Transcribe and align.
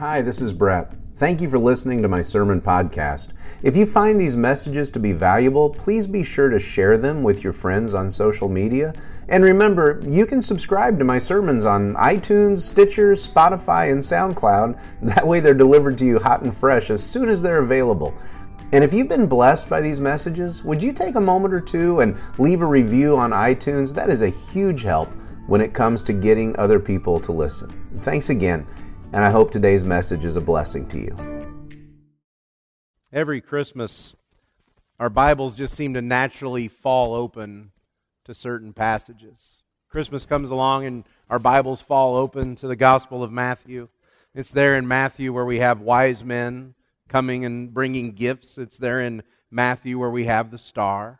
Hi, 0.00 0.22
this 0.22 0.40
is 0.40 0.54
Brett. 0.54 0.94
Thank 1.16 1.42
you 1.42 1.50
for 1.50 1.58
listening 1.58 2.00
to 2.00 2.08
my 2.08 2.22
sermon 2.22 2.62
podcast. 2.62 3.34
If 3.62 3.76
you 3.76 3.84
find 3.84 4.18
these 4.18 4.34
messages 4.34 4.90
to 4.92 4.98
be 4.98 5.12
valuable, 5.12 5.68
please 5.68 6.06
be 6.06 6.24
sure 6.24 6.48
to 6.48 6.58
share 6.58 6.96
them 6.96 7.22
with 7.22 7.44
your 7.44 7.52
friends 7.52 7.92
on 7.92 8.10
social 8.10 8.48
media. 8.48 8.94
And 9.28 9.44
remember, 9.44 10.02
you 10.08 10.24
can 10.24 10.40
subscribe 10.40 10.98
to 11.00 11.04
my 11.04 11.18
sermons 11.18 11.66
on 11.66 11.96
iTunes, 11.96 12.60
Stitcher, 12.60 13.12
Spotify, 13.12 13.92
and 13.92 14.00
SoundCloud. 14.00 14.80
That 15.02 15.26
way 15.26 15.38
they're 15.38 15.52
delivered 15.52 15.98
to 15.98 16.06
you 16.06 16.18
hot 16.18 16.40
and 16.40 16.56
fresh 16.56 16.88
as 16.88 17.02
soon 17.02 17.28
as 17.28 17.42
they're 17.42 17.58
available. 17.58 18.14
And 18.72 18.82
if 18.82 18.94
you've 18.94 19.06
been 19.06 19.26
blessed 19.26 19.68
by 19.68 19.82
these 19.82 20.00
messages, 20.00 20.64
would 20.64 20.82
you 20.82 20.94
take 20.94 21.16
a 21.16 21.20
moment 21.20 21.52
or 21.52 21.60
two 21.60 22.00
and 22.00 22.16
leave 22.38 22.62
a 22.62 22.66
review 22.66 23.18
on 23.18 23.32
iTunes? 23.32 23.94
That 23.94 24.08
is 24.08 24.22
a 24.22 24.30
huge 24.30 24.82
help 24.82 25.10
when 25.46 25.60
it 25.60 25.74
comes 25.74 26.02
to 26.04 26.14
getting 26.14 26.58
other 26.58 26.80
people 26.80 27.20
to 27.20 27.32
listen. 27.32 27.68
Thanks 28.00 28.30
again 28.30 28.66
and 29.12 29.24
I 29.24 29.30
hope 29.30 29.50
today's 29.50 29.84
message 29.84 30.24
is 30.24 30.36
a 30.36 30.40
blessing 30.40 30.86
to 30.88 30.98
you. 30.98 31.16
Every 33.12 33.40
Christmas, 33.40 34.14
our 35.00 35.10
Bibles 35.10 35.56
just 35.56 35.74
seem 35.74 35.94
to 35.94 36.02
naturally 36.02 36.68
fall 36.68 37.14
open 37.14 37.72
to 38.26 38.34
certain 38.34 38.72
passages. 38.72 39.62
Christmas 39.88 40.26
comes 40.26 40.50
along 40.50 40.86
and 40.86 41.04
our 41.28 41.40
Bibles 41.40 41.82
fall 41.82 42.14
open 42.14 42.54
to 42.56 42.68
the 42.68 42.76
Gospel 42.76 43.24
of 43.24 43.32
Matthew. 43.32 43.88
It's 44.32 44.52
there 44.52 44.76
in 44.76 44.86
Matthew 44.86 45.32
where 45.32 45.44
we 45.44 45.58
have 45.58 45.80
wise 45.80 46.22
men 46.22 46.74
coming 47.08 47.44
and 47.44 47.74
bringing 47.74 48.12
gifts. 48.12 48.58
It's 48.58 48.76
there 48.76 49.00
in 49.00 49.24
Matthew 49.50 49.98
where 49.98 50.10
we 50.10 50.26
have 50.26 50.52
the 50.52 50.58
star. 50.58 51.18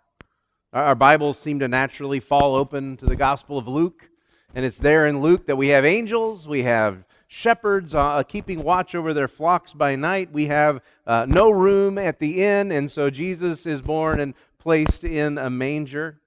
Our 0.72 0.94
Bibles 0.94 1.40
seem 1.40 1.58
to 1.58 1.66
naturally 1.66 2.20
fall 2.20 2.54
open 2.54 2.96
to 2.98 3.06
the 3.06 3.16
Gospel 3.16 3.58
of 3.58 3.66
Luke. 3.66 4.08
And 4.54 4.64
it's 4.64 4.78
there 4.78 5.08
in 5.08 5.20
Luke 5.20 5.46
that 5.46 5.56
we 5.56 5.68
have 5.68 5.84
angels, 5.84 6.46
we 6.46 6.62
have 6.62 7.04
shepherds 7.32 7.94
uh, 7.94 8.24
keeping 8.24 8.64
watch 8.64 8.92
over 8.96 9.14
their 9.14 9.28
flocks 9.28 9.72
by 9.72 9.94
night. 9.94 10.32
We 10.32 10.46
have 10.46 10.82
uh, 11.06 11.26
no 11.28 11.50
room 11.50 11.96
at 11.96 12.18
the 12.18 12.42
inn, 12.42 12.72
and 12.72 12.90
so 12.90 13.08
Jesus 13.08 13.66
is 13.66 13.80
born 13.80 14.18
and 14.18 14.34
placed 14.58 15.04
in 15.04 15.38
a 15.38 15.48
manger. 15.48 16.18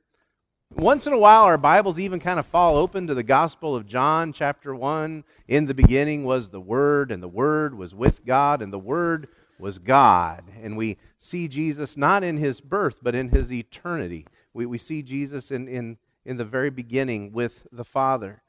Once 0.73 1.05
in 1.05 1.11
a 1.11 1.17
while, 1.17 1.43
our 1.43 1.57
Bibles 1.57 1.99
even 1.99 2.21
kind 2.21 2.39
of 2.39 2.45
fall 2.45 2.77
open 2.77 3.05
to 3.07 3.13
the 3.13 3.21
Gospel 3.21 3.75
of 3.75 3.85
John, 3.85 4.31
chapter 4.31 4.73
1. 4.73 5.25
In 5.49 5.65
the 5.65 5.73
beginning 5.73 6.23
was 6.23 6.49
the 6.49 6.61
Word, 6.61 7.11
and 7.11 7.21
the 7.21 7.27
Word 7.27 7.77
was 7.77 7.93
with 7.93 8.25
God, 8.25 8.61
and 8.61 8.71
the 8.71 8.79
Word 8.79 9.27
was 9.59 9.79
God. 9.79 10.45
And 10.61 10.77
we 10.77 10.97
see 11.17 11.49
Jesus 11.49 11.97
not 11.97 12.23
in 12.23 12.37
his 12.37 12.61
birth, 12.61 12.99
but 13.01 13.13
in 13.13 13.27
his 13.27 13.51
eternity. 13.51 14.25
We, 14.53 14.65
we 14.65 14.77
see 14.77 15.03
Jesus 15.03 15.51
in, 15.51 15.67
in, 15.67 15.97
in 16.25 16.37
the 16.37 16.45
very 16.45 16.69
beginning 16.69 17.33
with 17.33 17.67
the 17.73 17.85
Father. 17.85 18.41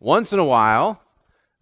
Once 0.00 0.32
in 0.32 0.40
a 0.40 0.44
while, 0.44 1.00
uh, 1.00 1.04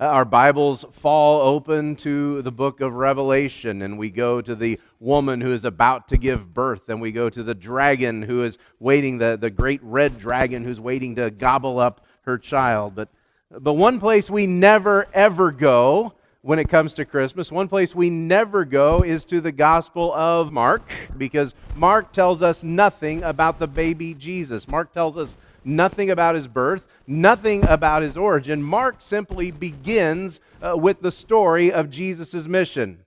Uh, 0.00 0.06
our 0.06 0.25
Bibles 0.25 0.84
fall 0.91 1.41
open 1.42 1.95
to 1.95 2.42
the 2.42 2.50
book 2.50 2.81
of 2.81 2.95
Revelation, 2.95 3.81
and 3.83 3.97
we 3.97 4.11
go 4.11 4.41
to 4.41 4.56
the 4.56 4.81
woman 4.98 5.41
who 5.41 5.53
is 5.53 5.64
about 5.64 6.09
to 6.09 6.17
give 6.17 6.53
birth, 6.53 6.89
and 6.89 7.01
we 7.01 7.12
go 7.12 7.31
to 7.31 7.45
the 7.45 7.55
dragon 7.55 8.20
who 8.20 8.42
is 8.42 8.59
waiting, 8.81 9.19
the, 9.19 9.39
the 9.41 9.51
great 9.51 9.81
red 9.84 10.19
dragon 10.19 10.64
who's 10.64 10.81
waiting 10.81 11.14
to 11.14 11.31
gobble 11.31 11.78
up 11.78 12.05
her 12.23 12.39
child. 12.39 12.97
But, 12.97 13.09
but 13.48 13.75
one 13.75 14.01
place 14.01 14.28
we 14.28 14.48
never, 14.48 15.06
ever 15.14 15.53
go 15.53 16.14
when 16.42 16.58
it 16.58 16.69
comes 16.69 16.95
to 16.95 17.05
Christmas, 17.05 17.53
one 17.53 17.69
place 17.69 17.95
we 17.95 18.11
never 18.11 18.64
go 18.64 19.03
is 19.03 19.25
to 19.27 19.41
the 19.41 19.53
Gospel 19.53 20.12
of 20.12 20.53
Mark, 20.53 20.91
because 21.17 21.55
Mark 21.77 22.11
tells 22.11 22.42
us 22.42 22.64
nothing 22.64 23.23
about 23.23 23.61
the 23.61 23.69
baby 23.69 24.12
Jesus. 24.12 24.67
Mark 24.67 24.92
tells 24.92 25.17
us 25.17 25.36
nothing 25.65 26.11
about 26.11 26.34
his 26.34 26.48
birth, 26.48 26.87
nothing 27.07 27.65
about 27.67 28.03
his 28.03 28.17
origin. 28.17 28.62
Mark 28.62 28.97
simply 28.98 29.51
begins 29.51 30.41
uh, 30.62 30.77
with 30.77 31.01
the 31.01 31.11
story 31.11 31.73
of 31.73 31.91
Jesus' 31.91 32.47
mission. 32.47 33.05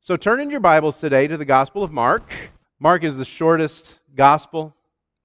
So 0.00 0.16
turn 0.16 0.40
in 0.40 0.50
your 0.50 0.60
Bibles 0.60 0.98
today 0.98 1.26
to 1.26 1.36
the 1.36 1.44
Gospel 1.44 1.82
of 1.82 1.92
Mark. 1.92 2.30
Mark 2.78 3.04
is 3.04 3.16
the 3.16 3.24
shortest 3.24 3.98
gospel. 4.14 4.74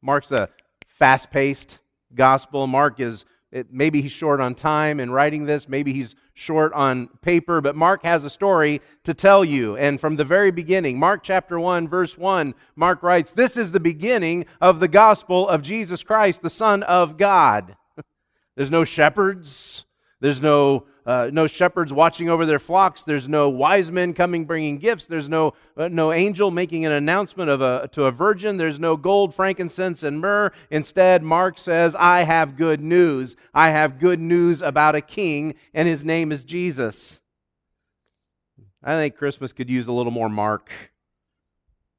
Mark's 0.02 0.32
a 0.32 0.50
fast 0.88 1.32
paced 1.32 1.80
gospel. 2.16 2.68
Mark 2.68 3.00
is 3.00 3.26
it, 3.52 3.68
maybe 3.72 4.02
he's 4.02 4.12
short 4.12 4.40
on 4.40 4.56
time 4.56 5.00
in 5.00 5.12
writing 5.12 5.46
this, 5.46 5.68
maybe 5.68 5.92
he's 5.92 6.16
short 6.42 6.74
on 6.74 7.08
paper, 7.22 7.62
but 7.62 7.76
Mark 7.76 8.04
has 8.04 8.26
a 8.26 8.30
story 8.30 8.82
to 9.04 9.14
tell 9.14 9.46
you. 9.46 9.78
And 9.78 10.02
from 10.02 10.16
the 10.16 10.26
very 10.26 10.50
beginning, 10.50 10.98
Mark 10.98 11.22
chapter 11.24 11.60
1, 11.60 11.88
verse 11.88 12.18
1, 12.18 12.56
Mark 12.76 13.04
writes, 13.04 13.32
This 13.32 13.56
is 13.56 13.72
the 13.72 13.80
beginning 13.80 14.48
of 14.60 14.80
the 14.80 14.88
gospel 14.88 15.48
of 15.48 15.62
Jesus 15.62 16.02
Christ, 16.02 16.42
the 16.42 16.50
Son 16.50 16.82
of 16.84 17.18
God. 17.18 17.76
There's 18.56 18.72
no 18.72 18.84
shepherds, 18.84 19.86
there's 20.20 20.42
no 20.42 20.86
uh, 21.06 21.30
no 21.34 21.48
shepherds 21.48 21.92
watching 21.92 22.30
over 22.30 22.46
their 22.46 22.60
flocks. 22.60 23.04
There's 23.04 23.28
no 23.28 23.50
wise 23.50 23.92
men 23.92 24.14
coming 24.14 24.46
bringing 24.46 24.78
gifts. 24.78 25.08
There's 25.08 25.28
no, 25.30 25.54
uh, 25.76 25.88
no 25.88 26.12
angel 26.12 26.52
making 26.52 26.86
an 26.86 26.92
announcement 26.92 27.50
of 27.50 27.62
a, 27.62 27.90
to 27.94 28.06
a 28.06 28.12
virgin. 28.12 28.58
There's 28.58 28.80
no 28.80 28.96
gold, 28.96 29.34
frankincense, 29.34 30.04
and 30.04 30.20
myrrh. 30.20 30.52
Instead, 30.70 31.24
Mark 31.24 31.58
says, 31.58 31.96
I 31.98 32.22
have 32.22 32.56
good 32.56 32.82
news. 32.82 33.36
I 33.54 33.70
have 33.72 34.00
good 34.00 34.20
news 34.20 34.62
about 34.62 34.96
a 34.96 35.02
king, 35.02 35.56
and 35.74 35.88
his 35.88 36.06
name 36.06 36.32
is 36.32 36.44
Jesus. 36.44 37.20
I 38.84 38.94
think 38.94 39.16
Christmas 39.16 39.54
could 39.54 39.70
use 39.70 39.88
a 39.88 39.94
little 39.94 40.12
more 40.12 40.30
Mark. 40.30 40.72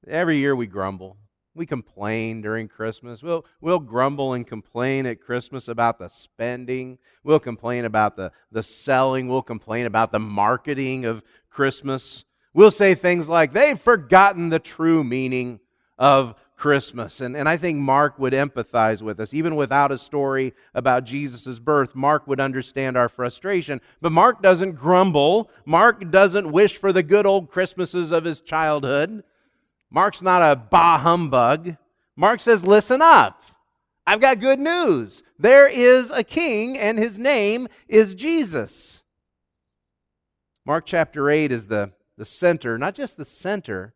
Every 0.06 0.38
year 0.38 0.54
we 0.56 0.66
grumble. 0.66 1.16
We 1.54 1.66
complain 1.66 2.40
during 2.40 2.66
Christmas. 2.66 3.22
We'll, 3.22 3.44
we'll 3.60 3.78
grumble 3.78 4.32
and 4.32 4.46
complain 4.46 5.04
at 5.04 5.20
Christmas 5.20 5.68
about 5.68 5.98
the 5.98 6.08
spending. 6.08 6.98
We'll 7.24 7.40
complain 7.40 7.84
about 7.84 8.16
the, 8.16 8.32
the 8.50 8.62
selling. 8.62 9.28
We'll 9.28 9.42
complain 9.42 9.84
about 9.84 10.12
the 10.12 10.18
marketing 10.18 11.04
of 11.04 11.22
Christmas. 11.50 12.24
We'll 12.54 12.70
say 12.70 12.94
things 12.94 13.28
like, 13.28 13.52
they've 13.52 13.78
forgotten 13.78 14.48
the 14.48 14.58
true 14.58 15.04
meaning 15.04 15.60
of 15.98 16.34
Christmas. 16.56 17.20
And, 17.20 17.36
and 17.36 17.48
I 17.48 17.56
think 17.56 17.78
Mark 17.78 18.18
would 18.18 18.32
empathize 18.32 19.02
with 19.02 19.20
us. 19.20 19.34
Even 19.34 19.56
without 19.56 19.92
a 19.92 19.98
story 19.98 20.54
about 20.74 21.04
Jesus' 21.04 21.58
birth, 21.58 21.94
Mark 21.94 22.26
would 22.28 22.40
understand 22.40 22.96
our 22.96 23.08
frustration. 23.08 23.80
But 24.00 24.12
Mark 24.12 24.42
doesn't 24.42 24.72
grumble. 24.72 25.50
Mark 25.66 26.10
doesn't 26.10 26.50
wish 26.50 26.78
for 26.78 26.92
the 26.92 27.02
good 27.02 27.26
old 27.26 27.50
Christmases 27.50 28.10
of 28.10 28.24
his 28.24 28.40
childhood. 28.40 29.22
Mark's 29.92 30.22
not 30.22 30.40
a 30.40 30.56
bah 30.56 30.98
humbug. 30.98 31.76
Mark 32.16 32.40
says, 32.40 32.64
Listen 32.64 33.02
up. 33.02 33.42
I've 34.06 34.20
got 34.20 34.40
good 34.40 34.58
news. 34.58 35.22
There 35.38 35.68
is 35.68 36.10
a 36.10 36.24
king, 36.24 36.78
and 36.78 36.98
his 36.98 37.18
name 37.18 37.68
is 37.88 38.14
Jesus. 38.14 39.02
Mark 40.64 40.86
chapter 40.86 41.30
8 41.30 41.52
is 41.52 41.66
the, 41.66 41.92
the 42.16 42.24
center, 42.24 42.78
not 42.78 42.94
just 42.94 43.16
the 43.16 43.24
center 43.24 43.94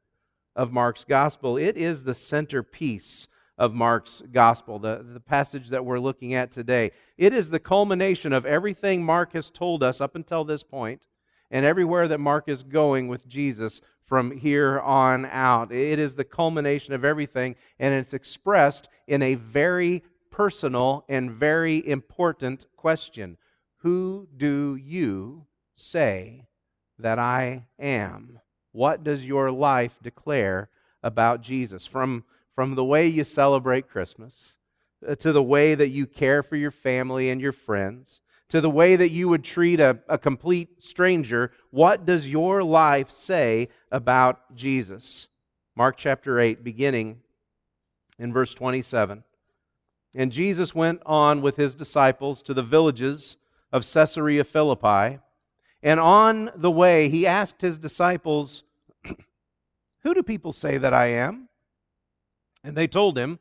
of 0.54 0.70
Mark's 0.70 1.04
gospel, 1.04 1.56
it 1.56 1.76
is 1.76 2.04
the 2.04 2.14
centerpiece 2.14 3.26
of 3.58 3.72
Mark's 3.72 4.22
gospel, 4.32 4.78
the, 4.78 5.04
the 5.14 5.20
passage 5.20 5.68
that 5.70 5.84
we're 5.84 5.98
looking 5.98 6.34
at 6.34 6.52
today. 6.52 6.92
It 7.16 7.32
is 7.32 7.48
the 7.48 7.58
culmination 7.58 8.32
of 8.32 8.44
everything 8.44 9.02
Mark 9.02 9.32
has 9.32 9.50
told 9.50 9.82
us 9.82 10.00
up 10.00 10.14
until 10.14 10.44
this 10.44 10.62
point, 10.62 11.02
and 11.50 11.64
everywhere 11.64 12.08
that 12.08 12.20
Mark 12.20 12.48
is 12.48 12.62
going 12.62 13.08
with 13.08 13.26
Jesus 13.26 13.80
from 14.06 14.30
here 14.30 14.80
on 14.80 15.26
out. 15.26 15.72
It 15.72 15.98
is 15.98 16.14
the 16.14 16.24
culmination 16.24 16.94
of 16.94 17.04
everything, 17.04 17.56
and 17.78 17.94
it's 17.94 18.14
expressed 18.14 18.88
in 19.06 19.22
a 19.22 19.34
very 19.34 20.02
personal 20.30 21.04
and 21.08 21.30
very 21.30 21.86
important 21.86 22.66
question 22.76 23.36
Who 23.78 24.28
do 24.36 24.76
you 24.76 25.46
say 25.74 26.46
that 26.98 27.18
I 27.18 27.66
am? 27.78 28.40
What 28.72 29.02
does 29.02 29.24
your 29.24 29.50
life 29.50 29.96
declare 30.02 30.68
about 31.02 31.40
Jesus? 31.40 31.86
From, 31.86 32.24
from 32.54 32.74
the 32.74 32.84
way 32.84 33.06
you 33.06 33.24
celebrate 33.24 33.88
Christmas, 33.88 34.56
uh, 35.06 35.14
to 35.16 35.32
the 35.32 35.42
way 35.42 35.74
that 35.74 35.88
you 35.88 36.06
care 36.06 36.42
for 36.42 36.56
your 36.56 36.70
family 36.70 37.30
and 37.30 37.40
your 37.40 37.52
friends, 37.52 38.20
to 38.48 38.60
the 38.60 38.70
way 38.70 38.96
that 38.96 39.10
you 39.10 39.28
would 39.28 39.44
treat 39.44 39.80
a, 39.80 39.98
a 40.08 40.18
complete 40.18 40.82
stranger, 40.82 41.50
what 41.76 42.06
does 42.06 42.26
your 42.26 42.62
life 42.62 43.10
say 43.10 43.68
about 43.92 44.56
Jesus? 44.56 45.28
Mark 45.76 45.98
chapter 45.98 46.40
8, 46.40 46.64
beginning 46.64 47.18
in 48.18 48.32
verse 48.32 48.54
27. 48.54 49.22
And 50.14 50.32
Jesus 50.32 50.74
went 50.74 51.02
on 51.04 51.42
with 51.42 51.56
his 51.56 51.74
disciples 51.74 52.42
to 52.44 52.54
the 52.54 52.62
villages 52.62 53.36
of 53.70 53.86
Caesarea 53.86 54.42
Philippi. 54.42 55.18
And 55.82 56.00
on 56.00 56.50
the 56.56 56.70
way, 56.70 57.10
he 57.10 57.26
asked 57.26 57.60
his 57.60 57.76
disciples, 57.76 58.62
Who 60.02 60.14
do 60.14 60.22
people 60.22 60.54
say 60.54 60.78
that 60.78 60.94
I 60.94 61.08
am? 61.08 61.50
And 62.64 62.74
they 62.74 62.86
told 62.86 63.18
him, 63.18 63.38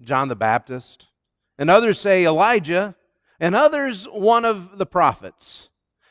John 0.00 0.28
the 0.28 0.36
Baptist. 0.36 1.08
And 1.58 1.68
others 1.68 1.98
say 1.98 2.24
Elijah 2.24 2.94
and 3.40 3.56
others 3.56 4.04
one 4.04 4.44
of 4.44 4.78
the 4.78 4.86
prophets. 4.86 5.68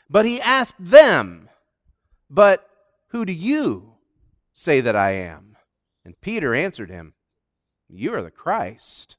But 0.09 0.25
he 0.25 0.39
asked 0.39 0.75
them, 0.79 1.49
But 2.29 2.69
who 3.09 3.25
do 3.25 3.33
you 3.33 3.93
say 4.53 4.81
that 4.81 4.95
I 4.95 5.11
am? 5.11 5.57
And 6.03 6.19
Peter 6.21 6.53
answered 6.53 6.89
him, 6.89 7.13
You 7.89 8.13
are 8.13 8.23
the 8.23 8.31
Christ. 8.31 9.17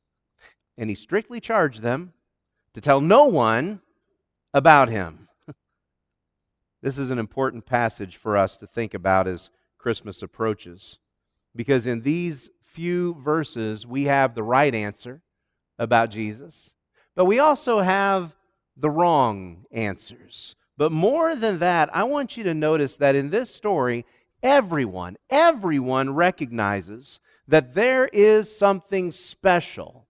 And 0.78 0.90
he 0.90 0.96
strictly 0.96 1.40
charged 1.40 1.82
them 1.82 2.12
to 2.74 2.80
tell 2.80 3.00
no 3.00 3.24
one 3.24 3.80
about 4.52 4.88
him. 4.88 5.28
This 6.82 6.98
is 6.98 7.10
an 7.10 7.18
important 7.18 7.66
passage 7.66 8.16
for 8.16 8.36
us 8.36 8.56
to 8.58 8.66
think 8.66 8.94
about 8.94 9.26
as 9.26 9.50
Christmas 9.78 10.22
approaches. 10.22 10.98
Because 11.56 11.86
in 11.86 12.02
these 12.02 12.50
few 12.62 13.14
verses, 13.14 13.86
we 13.86 14.04
have 14.04 14.34
the 14.34 14.42
right 14.42 14.74
answer 14.74 15.22
about 15.78 16.10
Jesus, 16.10 16.74
but 17.14 17.24
we 17.24 17.38
also 17.38 17.80
have 17.80 18.36
the 18.76 18.90
wrong 18.90 19.64
answers. 19.72 20.54
But 20.76 20.92
more 20.92 21.34
than 21.34 21.58
that, 21.58 21.94
I 21.94 22.04
want 22.04 22.36
you 22.36 22.44
to 22.44 22.54
notice 22.54 22.96
that 22.96 23.14
in 23.14 23.30
this 23.30 23.54
story, 23.54 24.04
everyone, 24.42 25.16
everyone 25.30 26.14
recognizes 26.14 27.20
that 27.48 27.74
there 27.74 28.06
is 28.08 28.54
something 28.54 29.10
special 29.10 30.06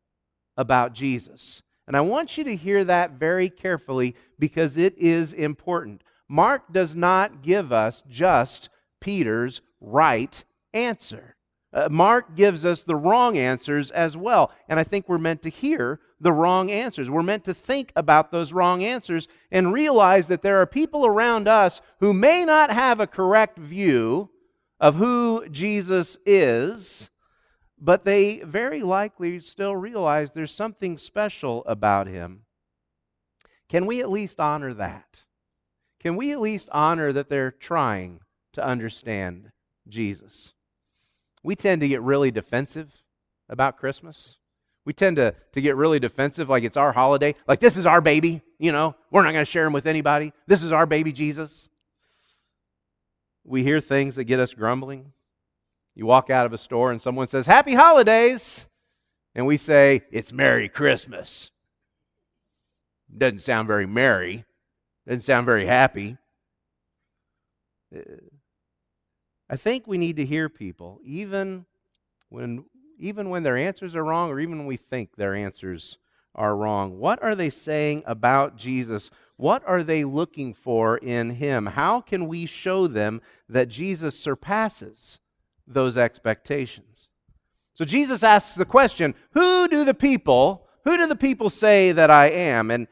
about 0.56 0.92
Jesus. 0.92 1.62
And 1.86 1.96
I 1.96 2.00
want 2.00 2.36
you 2.36 2.44
to 2.44 2.56
hear 2.56 2.84
that 2.84 3.12
very 3.12 3.48
carefully 3.48 4.16
because 4.38 4.76
it 4.76 4.96
is 4.98 5.32
important. 5.32 6.02
Mark 6.28 6.72
does 6.72 6.96
not 6.96 7.42
give 7.42 7.72
us 7.72 8.02
just 8.08 8.68
Peter's 9.00 9.60
right 9.80 10.42
answer. 10.74 11.36
Uh, 11.72 11.88
Mark 11.90 12.34
gives 12.34 12.64
us 12.64 12.82
the 12.82 12.96
wrong 12.96 13.36
answers 13.36 13.90
as 13.90 14.16
well. 14.16 14.50
And 14.68 14.80
I 14.80 14.84
think 14.84 15.08
we're 15.08 15.18
meant 15.18 15.42
to 15.42 15.50
hear 15.50 16.00
the 16.20 16.32
wrong 16.32 16.70
answers. 16.70 17.10
We're 17.10 17.22
meant 17.22 17.44
to 17.44 17.54
think 17.54 17.92
about 17.94 18.30
those 18.30 18.52
wrong 18.52 18.82
answers 18.82 19.28
and 19.50 19.72
realize 19.72 20.28
that 20.28 20.42
there 20.42 20.60
are 20.60 20.66
people 20.66 21.04
around 21.04 21.46
us 21.46 21.80
who 22.00 22.12
may 22.12 22.44
not 22.44 22.70
have 22.70 23.00
a 23.00 23.06
correct 23.06 23.58
view 23.58 24.30
of 24.80 24.94
who 24.94 25.48
Jesus 25.50 26.18
is, 26.24 27.10
but 27.78 28.04
they 28.04 28.40
very 28.40 28.82
likely 28.82 29.40
still 29.40 29.76
realize 29.76 30.30
there's 30.30 30.54
something 30.54 30.96
special 30.96 31.62
about 31.66 32.06
him. 32.06 32.42
Can 33.68 33.84
we 33.84 34.00
at 34.00 34.10
least 34.10 34.40
honor 34.40 34.72
that? 34.74 35.24
Can 36.00 36.16
we 36.16 36.32
at 36.32 36.40
least 36.40 36.68
honor 36.72 37.12
that 37.12 37.28
they're 37.28 37.50
trying 37.50 38.20
to 38.52 38.64
understand 38.64 39.50
Jesus? 39.88 40.54
We 41.42 41.56
tend 41.56 41.80
to 41.82 41.88
get 41.88 42.00
really 42.02 42.30
defensive 42.30 43.02
about 43.48 43.76
Christmas. 43.76 44.38
We 44.86 44.92
tend 44.92 45.16
to, 45.16 45.34
to 45.52 45.60
get 45.60 45.74
really 45.76 45.98
defensive, 45.98 46.48
like 46.48 46.62
it's 46.62 46.76
our 46.76 46.92
holiday. 46.92 47.34
Like, 47.48 47.58
this 47.58 47.76
is 47.76 47.84
our 47.84 48.00
baby, 48.00 48.40
you 48.58 48.70
know, 48.70 48.94
we're 49.10 49.22
not 49.22 49.32
going 49.32 49.44
to 49.44 49.50
share 49.50 49.66
him 49.66 49.72
with 49.72 49.86
anybody. 49.86 50.32
This 50.46 50.62
is 50.62 50.70
our 50.70 50.86
baby 50.86 51.12
Jesus. 51.12 51.68
We 53.44 53.64
hear 53.64 53.80
things 53.80 54.14
that 54.14 54.24
get 54.24 54.38
us 54.38 54.54
grumbling. 54.54 55.12
You 55.96 56.06
walk 56.06 56.30
out 56.30 56.46
of 56.46 56.52
a 56.52 56.58
store 56.58 56.92
and 56.92 57.02
someone 57.02 57.26
says, 57.26 57.46
Happy 57.46 57.74
holidays. 57.74 58.68
And 59.34 59.44
we 59.44 59.56
say, 59.56 60.02
It's 60.12 60.32
Merry 60.32 60.68
Christmas. 60.68 61.50
Doesn't 63.14 63.40
sound 63.40 63.66
very 63.66 63.86
merry. 63.86 64.44
Doesn't 65.06 65.22
sound 65.22 65.46
very 65.46 65.66
happy. 65.66 66.16
Uh, 67.94 68.00
I 69.48 69.56
think 69.56 69.86
we 69.86 69.98
need 69.98 70.16
to 70.16 70.26
hear 70.26 70.48
people, 70.48 71.00
even 71.04 71.66
when, 72.28 72.64
even 72.98 73.30
when 73.30 73.42
their 73.42 73.56
answers 73.56 73.94
are 73.94 74.04
wrong, 74.04 74.30
or 74.30 74.40
even 74.40 74.58
when 74.58 74.66
we 74.66 74.76
think 74.76 75.16
their 75.16 75.34
answers 75.34 75.98
are 76.34 76.56
wrong. 76.56 76.98
What 76.98 77.22
are 77.22 77.34
they 77.34 77.50
saying 77.50 78.02
about 78.06 78.56
Jesus? 78.56 79.10
What 79.36 79.62
are 79.66 79.82
they 79.82 80.04
looking 80.04 80.54
for 80.54 80.98
in 80.98 81.30
him? 81.30 81.66
How 81.66 82.00
can 82.00 82.28
we 82.28 82.46
show 82.46 82.86
them 82.86 83.20
that 83.48 83.68
Jesus 83.68 84.18
surpasses 84.18 85.20
those 85.66 85.96
expectations? 85.96 87.08
So 87.74 87.84
Jesus 87.84 88.22
asks 88.22 88.54
the 88.54 88.64
question, 88.64 89.14
who 89.32 89.68
do 89.68 89.84
the 89.84 89.94
people, 89.94 90.66
who 90.84 90.96
do 90.96 91.06
the 91.06 91.16
people 91.16 91.50
say 91.50 91.92
that 91.92 92.10
I 92.10 92.28
am? 92.28 92.70
And 92.70 92.86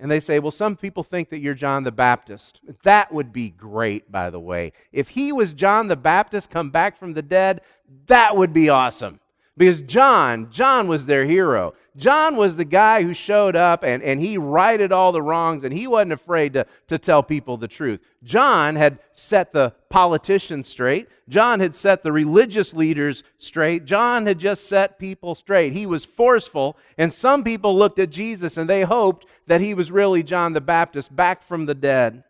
and 0.00 0.10
they 0.10 0.20
say, 0.20 0.38
well, 0.38 0.50
some 0.50 0.76
people 0.76 1.02
think 1.02 1.28
that 1.28 1.40
you're 1.40 1.52
John 1.52 1.84
the 1.84 1.92
Baptist. 1.92 2.62
That 2.84 3.12
would 3.12 3.34
be 3.34 3.50
great, 3.50 4.10
by 4.10 4.30
the 4.30 4.40
way. 4.40 4.72
If 4.92 5.10
he 5.10 5.30
was 5.30 5.52
John 5.52 5.88
the 5.88 5.96
Baptist 5.96 6.48
come 6.48 6.70
back 6.70 6.96
from 6.96 7.12
the 7.12 7.20
dead, 7.20 7.60
that 8.06 8.34
would 8.34 8.54
be 8.54 8.70
awesome. 8.70 9.20
Because 9.60 9.82
John, 9.82 10.50
John 10.50 10.88
was 10.88 11.04
their 11.04 11.26
hero. 11.26 11.74
John 11.94 12.36
was 12.36 12.56
the 12.56 12.64
guy 12.64 13.02
who 13.02 13.12
showed 13.12 13.54
up 13.54 13.84
and, 13.84 14.02
and 14.02 14.18
he 14.18 14.38
righted 14.38 14.90
all 14.90 15.12
the 15.12 15.20
wrongs 15.20 15.64
and 15.64 15.74
he 15.74 15.86
wasn't 15.86 16.14
afraid 16.14 16.54
to, 16.54 16.66
to 16.86 16.96
tell 16.98 17.22
people 17.22 17.58
the 17.58 17.68
truth. 17.68 18.00
John 18.24 18.74
had 18.74 19.00
set 19.12 19.52
the 19.52 19.74
politicians 19.90 20.66
straight. 20.66 21.08
John 21.28 21.60
had 21.60 21.74
set 21.74 22.02
the 22.02 22.10
religious 22.10 22.72
leaders 22.72 23.22
straight. 23.36 23.84
John 23.84 24.24
had 24.24 24.38
just 24.38 24.66
set 24.66 24.98
people 24.98 25.34
straight. 25.34 25.74
He 25.74 25.84
was 25.84 26.06
forceful, 26.06 26.78
and 26.96 27.12
some 27.12 27.44
people 27.44 27.76
looked 27.76 27.98
at 27.98 28.08
Jesus 28.08 28.56
and 28.56 28.66
they 28.66 28.80
hoped 28.80 29.26
that 29.46 29.60
he 29.60 29.74
was 29.74 29.92
really 29.92 30.22
John 30.22 30.54
the 30.54 30.62
Baptist 30.62 31.14
back 31.14 31.42
from 31.42 31.66
the 31.66 31.74
dead. 31.74 32.24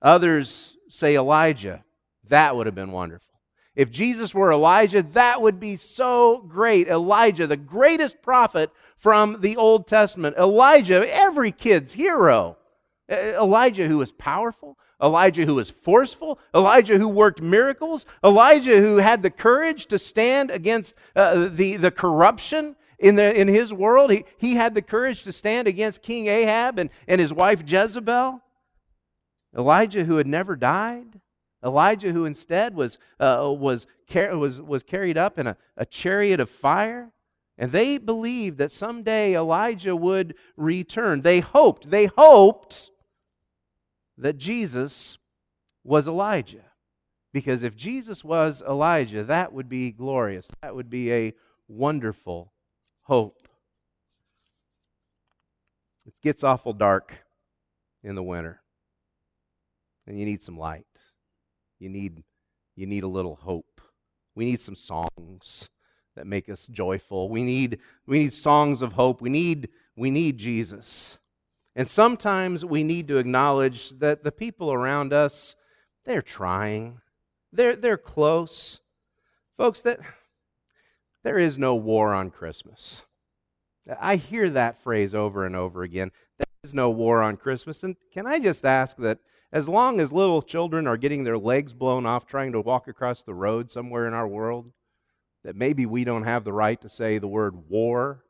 Others 0.00 0.76
say 0.88 1.16
Elijah. 1.16 1.82
That 2.28 2.54
would 2.54 2.66
have 2.66 2.76
been 2.76 2.92
wonderful. 2.92 3.37
If 3.78 3.92
Jesus 3.92 4.34
were 4.34 4.52
Elijah, 4.52 5.04
that 5.04 5.40
would 5.40 5.60
be 5.60 5.76
so 5.76 6.38
great. 6.38 6.88
Elijah, 6.88 7.46
the 7.46 7.56
greatest 7.56 8.20
prophet 8.22 8.72
from 8.96 9.40
the 9.40 9.56
Old 9.56 9.86
Testament. 9.86 10.36
Elijah, 10.36 11.08
every 11.14 11.52
kid's 11.52 11.92
hero. 11.92 12.56
Elijah, 13.08 13.86
who 13.86 13.98
was 13.98 14.10
powerful. 14.10 14.76
Elijah, 15.00 15.46
who 15.46 15.54
was 15.54 15.70
forceful. 15.70 16.40
Elijah, 16.52 16.98
who 16.98 17.06
worked 17.06 17.40
miracles. 17.40 18.04
Elijah, 18.24 18.80
who 18.80 18.96
had 18.96 19.22
the 19.22 19.30
courage 19.30 19.86
to 19.86 19.98
stand 19.98 20.50
against 20.50 20.94
uh, 21.14 21.48
the, 21.48 21.76
the 21.76 21.92
corruption 21.92 22.74
in, 22.98 23.14
the, 23.14 23.32
in 23.32 23.46
his 23.46 23.72
world. 23.72 24.10
He, 24.10 24.24
he 24.38 24.56
had 24.56 24.74
the 24.74 24.82
courage 24.82 25.22
to 25.22 25.30
stand 25.30 25.68
against 25.68 26.02
King 26.02 26.26
Ahab 26.26 26.80
and, 26.80 26.90
and 27.06 27.20
his 27.20 27.32
wife 27.32 27.62
Jezebel. 27.64 28.42
Elijah, 29.56 30.02
who 30.02 30.16
had 30.16 30.26
never 30.26 30.56
died. 30.56 31.20
Elijah, 31.68 32.12
who 32.12 32.24
instead 32.24 32.74
was, 32.74 32.98
uh, 33.20 33.52
was, 33.56 33.86
car- 34.10 34.36
was, 34.36 34.60
was 34.60 34.82
carried 34.82 35.18
up 35.18 35.38
in 35.38 35.46
a, 35.46 35.56
a 35.76 35.86
chariot 35.86 36.40
of 36.40 36.50
fire. 36.50 37.12
And 37.56 37.72
they 37.72 37.98
believed 37.98 38.58
that 38.58 38.72
someday 38.72 39.36
Elijah 39.36 39.94
would 39.94 40.34
return. 40.56 41.22
They 41.22 41.40
hoped, 41.40 41.90
they 41.90 42.06
hoped 42.06 42.90
that 44.16 44.38
Jesus 44.38 45.18
was 45.84 46.08
Elijah. 46.08 46.64
Because 47.32 47.62
if 47.62 47.76
Jesus 47.76 48.24
was 48.24 48.62
Elijah, 48.62 49.24
that 49.24 49.52
would 49.52 49.68
be 49.68 49.90
glorious. 49.90 50.48
That 50.62 50.74
would 50.74 50.88
be 50.88 51.12
a 51.12 51.34
wonderful 51.68 52.52
hope. 53.02 53.48
It 56.06 56.14
gets 56.22 56.42
awful 56.42 56.72
dark 56.72 57.12
in 58.02 58.14
the 58.14 58.22
winter, 58.22 58.62
and 60.06 60.18
you 60.18 60.24
need 60.24 60.42
some 60.42 60.56
light. 60.56 60.86
You 61.78 61.88
need, 61.88 62.24
you 62.76 62.86
need 62.86 63.04
a 63.04 63.08
little 63.08 63.36
hope. 63.36 63.80
We 64.34 64.44
need 64.44 64.60
some 64.60 64.74
songs 64.74 65.68
that 66.16 66.26
make 66.26 66.48
us 66.48 66.66
joyful. 66.66 67.28
We 67.28 67.42
need, 67.42 67.78
we 68.06 68.18
need 68.18 68.32
songs 68.32 68.82
of 68.82 68.92
hope. 68.92 69.20
We 69.20 69.30
need, 69.30 69.68
we 69.96 70.10
need 70.10 70.38
Jesus. 70.38 71.18
And 71.76 71.88
sometimes 71.88 72.64
we 72.64 72.82
need 72.82 73.06
to 73.08 73.18
acknowledge 73.18 73.90
that 73.98 74.24
the 74.24 74.32
people 74.32 74.72
around 74.72 75.12
us, 75.12 75.54
they're 76.04 76.22
trying. 76.22 77.00
They're, 77.52 77.76
they're 77.76 77.96
close. 77.96 78.80
Folks, 79.56 79.80
that, 79.82 80.00
there 81.22 81.38
is 81.38 81.58
no 81.58 81.76
war 81.76 82.14
on 82.14 82.30
Christmas. 82.30 83.02
I 84.00 84.16
hear 84.16 84.50
that 84.50 84.82
phrase 84.82 85.14
over 85.14 85.46
and 85.46 85.56
over 85.56 85.82
again. 85.82 86.10
There 86.38 86.46
is 86.64 86.74
no 86.74 86.90
war 86.90 87.22
on 87.22 87.36
Christmas. 87.36 87.82
And 87.84 87.96
can 88.12 88.26
I 88.26 88.38
just 88.38 88.64
ask 88.64 88.96
that 88.98 89.18
as 89.52 89.68
long 89.68 90.00
as 90.00 90.12
little 90.12 90.42
children 90.42 90.86
are 90.86 90.96
getting 90.96 91.24
their 91.24 91.38
legs 91.38 91.72
blown 91.72 92.04
off 92.04 92.26
trying 92.26 92.52
to 92.52 92.60
walk 92.60 92.88
across 92.88 93.22
the 93.22 93.34
road 93.34 93.70
somewhere 93.70 94.06
in 94.06 94.14
our 94.14 94.28
world, 94.28 94.72
that 95.44 95.56
maybe 95.56 95.86
we 95.86 96.04
don't 96.04 96.24
have 96.24 96.44
the 96.44 96.52
right 96.52 96.80
to 96.80 96.88
say 96.88 97.18
the 97.18 97.28
word 97.28 97.68
war 97.68 98.24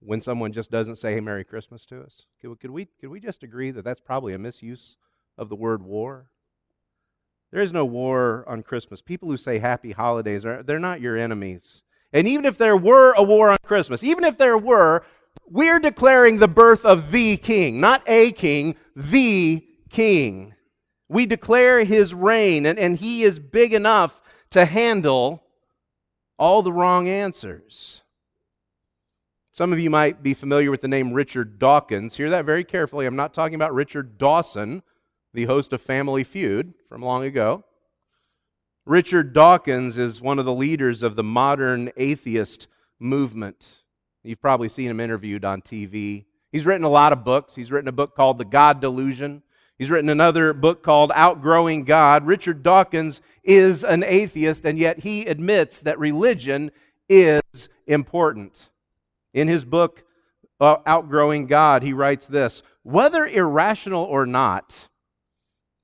when 0.00 0.20
someone 0.20 0.52
just 0.52 0.70
doesn't 0.70 0.96
say 0.96 1.14
hey, 1.14 1.20
Merry 1.20 1.44
Christmas 1.44 1.86
to 1.86 2.02
us? 2.02 2.26
Could, 2.40 2.60
could, 2.60 2.70
we, 2.70 2.86
could 3.00 3.08
we 3.08 3.20
just 3.20 3.42
agree 3.42 3.70
that 3.70 3.84
that's 3.84 4.00
probably 4.00 4.34
a 4.34 4.38
misuse 4.38 4.96
of 5.38 5.48
the 5.48 5.56
word 5.56 5.82
war? 5.82 6.26
There 7.50 7.62
is 7.62 7.72
no 7.72 7.84
war 7.84 8.44
on 8.46 8.62
Christmas. 8.62 9.00
People 9.00 9.28
who 9.28 9.36
say 9.36 9.58
happy 9.58 9.92
holidays, 9.92 10.44
are, 10.44 10.62
they're 10.62 10.78
not 10.78 11.00
your 11.00 11.16
enemies. 11.16 11.82
And 12.12 12.28
even 12.28 12.44
if 12.44 12.58
there 12.58 12.76
were 12.76 13.14
a 13.14 13.22
war 13.22 13.50
on 13.50 13.56
Christmas, 13.64 14.04
even 14.04 14.24
if 14.24 14.36
there 14.36 14.58
were, 14.58 15.04
we're 15.46 15.80
declaring 15.80 16.38
the 16.38 16.48
birth 16.48 16.84
of 16.84 17.10
the 17.12 17.36
king, 17.38 17.80
not 17.80 18.02
a 18.06 18.32
king, 18.32 18.76
the 18.94 19.64
king. 19.94 20.54
We 21.08 21.24
declare 21.24 21.84
his 21.84 22.12
reign, 22.12 22.66
and, 22.66 22.78
and 22.78 22.96
he 22.96 23.22
is 23.22 23.38
big 23.38 23.72
enough 23.72 24.20
to 24.50 24.64
handle 24.64 25.44
all 26.38 26.62
the 26.62 26.72
wrong 26.72 27.08
answers. 27.08 28.02
Some 29.52 29.72
of 29.72 29.78
you 29.78 29.88
might 29.88 30.20
be 30.20 30.34
familiar 30.34 30.70
with 30.72 30.80
the 30.80 30.88
name 30.88 31.12
Richard 31.12 31.60
Dawkins. 31.60 32.16
Hear 32.16 32.30
that 32.30 32.44
very 32.44 32.64
carefully. 32.64 33.06
I'm 33.06 33.14
not 33.14 33.32
talking 33.32 33.54
about 33.54 33.72
Richard 33.72 34.18
Dawson, 34.18 34.82
the 35.32 35.44
host 35.44 35.72
of 35.72 35.80
Family 35.80 36.24
Feud 36.24 36.74
from 36.88 37.02
long 37.02 37.24
ago. 37.24 37.64
Richard 38.84 39.32
Dawkins 39.32 39.96
is 39.96 40.20
one 40.20 40.40
of 40.40 40.44
the 40.44 40.52
leaders 40.52 41.04
of 41.04 41.14
the 41.14 41.22
modern 41.22 41.92
atheist 41.96 42.66
movement. 42.98 43.78
You've 44.24 44.40
probably 44.40 44.68
seen 44.68 44.90
him 44.90 44.98
interviewed 44.98 45.44
on 45.44 45.62
TV. 45.62 46.24
He's 46.50 46.66
written 46.66 46.84
a 46.84 46.90
lot 46.90 47.12
of 47.12 47.24
books. 47.24 47.54
He's 47.54 47.70
written 47.70 47.88
a 47.88 47.92
book 47.92 48.16
called 48.16 48.38
The 48.38 48.44
God 48.44 48.80
Delusion. 48.80 49.43
He's 49.78 49.90
written 49.90 50.08
another 50.08 50.52
book 50.52 50.82
called 50.82 51.10
Outgrowing 51.14 51.84
God. 51.84 52.26
Richard 52.26 52.62
Dawkins 52.62 53.20
is 53.42 53.82
an 53.82 54.04
atheist, 54.04 54.64
and 54.64 54.78
yet 54.78 55.00
he 55.00 55.26
admits 55.26 55.80
that 55.80 55.98
religion 55.98 56.70
is 57.08 57.42
important. 57.86 58.68
In 59.32 59.48
his 59.48 59.64
book, 59.64 60.04
uh, 60.60 60.76
Outgrowing 60.86 61.46
God, 61.46 61.82
he 61.82 61.92
writes 61.92 62.26
this 62.26 62.62
Whether 62.84 63.26
irrational 63.26 64.04
or 64.04 64.26
not, 64.26 64.88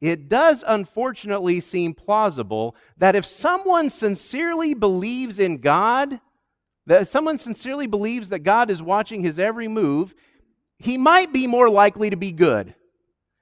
it 0.01 0.29
does 0.29 0.63
unfortunately 0.67 1.59
seem 1.59 1.93
plausible 1.93 2.77
that 2.97 3.17
if 3.17 3.27
someone 3.27 3.91
sincerely 3.91 4.73
believes 4.73 5.41
in 5.41 5.59
God, 5.59 6.21
that 6.87 7.09
someone 7.09 7.39
sincerely 7.39 7.89
believes 7.89 8.29
that 8.29 8.39
God 8.41 8.71
is 8.71 8.83
watching 8.83 9.23
his 9.23 9.39
every 9.39 9.69
move, 9.69 10.15
he 10.79 10.97
might 10.97 11.33
be 11.33 11.49
more 11.49 11.69
likely 11.69 12.09
to 12.09 12.17
be 12.17 12.33
good. 12.33 12.75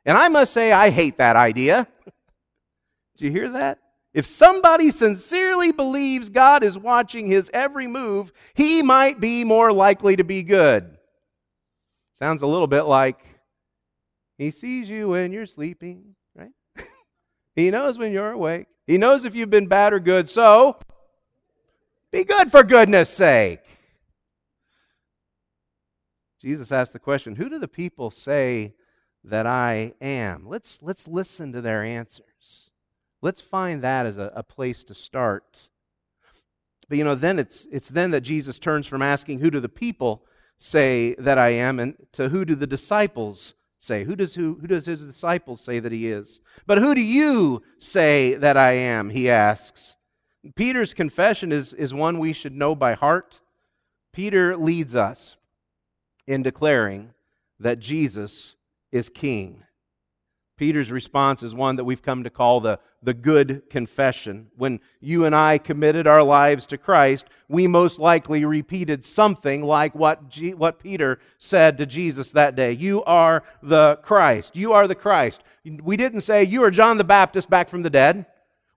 And 0.08 0.16
I 0.16 0.28
must 0.28 0.54
say, 0.54 0.72
I 0.72 0.88
hate 0.88 1.18
that 1.18 1.36
idea. 1.36 1.86
Did 3.18 3.26
you 3.26 3.30
hear 3.30 3.50
that? 3.50 3.78
If 4.14 4.24
somebody 4.24 4.90
sincerely 4.90 5.70
believes 5.70 6.30
God 6.30 6.64
is 6.64 6.78
watching 6.78 7.26
his 7.26 7.50
every 7.52 7.86
move, 7.86 8.32
he 8.54 8.82
might 8.82 9.20
be 9.20 9.44
more 9.44 9.70
likely 9.70 10.16
to 10.16 10.24
be 10.24 10.42
good. 10.42 10.96
Sounds 12.18 12.40
a 12.40 12.46
little 12.46 12.66
bit 12.66 12.84
like 12.84 13.20
he 14.38 14.50
sees 14.50 14.88
you 14.88 15.10
when 15.10 15.30
you're 15.30 15.44
sleeping, 15.44 16.14
right? 16.34 16.52
he 17.54 17.70
knows 17.70 17.98
when 17.98 18.10
you're 18.10 18.32
awake. 18.32 18.66
He 18.86 18.96
knows 18.96 19.26
if 19.26 19.34
you've 19.34 19.50
been 19.50 19.66
bad 19.66 19.92
or 19.92 20.00
good. 20.00 20.30
So, 20.30 20.78
be 22.10 22.24
good 22.24 22.50
for 22.50 22.62
goodness 22.62 23.10
sake. 23.10 23.60
Jesus 26.40 26.72
asked 26.72 26.94
the 26.94 26.98
question 26.98 27.36
Who 27.36 27.50
do 27.50 27.58
the 27.58 27.68
people 27.68 28.10
say 28.10 28.72
that 29.28 29.46
I 29.46 29.94
am. 30.00 30.48
Let's, 30.48 30.78
let's 30.82 31.06
listen 31.06 31.52
to 31.52 31.60
their 31.60 31.84
answers. 31.84 32.70
Let's 33.20 33.40
find 33.40 33.82
that 33.82 34.06
as 34.06 34.18
a, 34.18 34.32
a 34.34 34.42
place 34.42 34.84
to 34.84 34.94
start. 34.94 35.68
But 36.88 36.98
you 36.98 37.04
know, 37.04 37.14
then 37.14 37.38
it's, 37.38 37.66
it's 37.70 37.88
then 37.88 38.12
that 38.12 38.22
Jesus 38.22 38.58
turns 38.58 38.86
from 38.86 39.02
asking, 39.02 39.40
Who 39.40 39.50
do 39.50 39.60
the 39.60 39.68
people 39.68 40.24
say 40.56 41.14
that 41.18 41.38
I 41.38 41.50
am? 41.50 41.78
and 41.78 41.94
to 42.12 42.28
who 42.28 42.44
do 42.44 42.54
the 42.54 42.66
disciples 42.66 43.54
say? 43.78 44.04
Who 44.04 44.16
does, 44.16 44.34
who, 44.34 44.58
who 44.60 44.66
does 44.66 44.86
his 44.86 45.00
disciples 45.00 45.60
say 45.60 45.80
that 45.80 45.92
he 45.92 46.08
is? 46.08 46.40
But 46.66 46.78
who 46.78 46.94
do 46.94 47.00
you 47.00 47.62
say 47.78 48.34
that 48.34 48.56
I 48.56 48.72
am? 48.72 49.10
He 49.10 49.28
asks. 49.28 49.96
Peter's 50.54 50.94
confession 50.94 51.52
is, 51.52 51.74
is 51.74 51.92
one 51.92 52.18
we 52.18 52.32
should 52.32 52.54
know 52.54 52.74
by 52.74 52.94
heart. 52.94 53.40
Peter 54.12 54.56
leads 54.56 54.94
us 54.94 55.36
in 56.26 56.42
declaring 56.42 57.10
that 57.60 57.78
Jesus 57.78 58.54
is 58.92 59.08
king. 59.08 59.62
Peter's 60.58 60.90
response 60.90 61.42
is 61.44 61.54
one 61.54 61.76
that 61.76 61.84
we've 61.84 62.02
come 62.02 62.24
to 62.24 62.30
call 62.30 62.60
the, 62.60 62.80
the 63.02 63.14
good 63.14 63.62
confession. 63.70 64.48
When 64.56 64.80
you 65.00 65.24
and 65.24 65.34
I 65.34 65.56
committed 65.58 66.08
our 66.08 66.22
lives 66.22 66.66
to 66.66 66.78
Christ, 66.78 67.28
we 67.48 67.68
most 67.68 68.00
likely 68.00 68.44
repeated 68.44 69.04
something 69.04 69.64
like 69.64 69.94
what, 69.94 70.28
G, 70.28 70.54
what 70.54 70.80
Peter 70.80 71.20
said 71.38 71.78
to 71.78 71.86
Jesus 71.86 72.32
that 72.32 72.56
day 72.56 72.72
You 72.72 73.04
are 73.04 73.44
the 73.62 74.00
Christ. 74.02 74.56
You 74.56 74.72
are 74.72 74.88
the 74.88 74.96
Christ. 74.96 75.42
We 75.64 75.96
didn't 75.96 76.22
say, 76.22 76.42
You 76.42 76.64
are 76.64 76.72
John 76.72 76.98
the 76.98 77.04
Baptist 77.04 77.48
back 77.48 77.68
from 77.68 77.82
the 77.82 77.90
dead. 77.90 78.26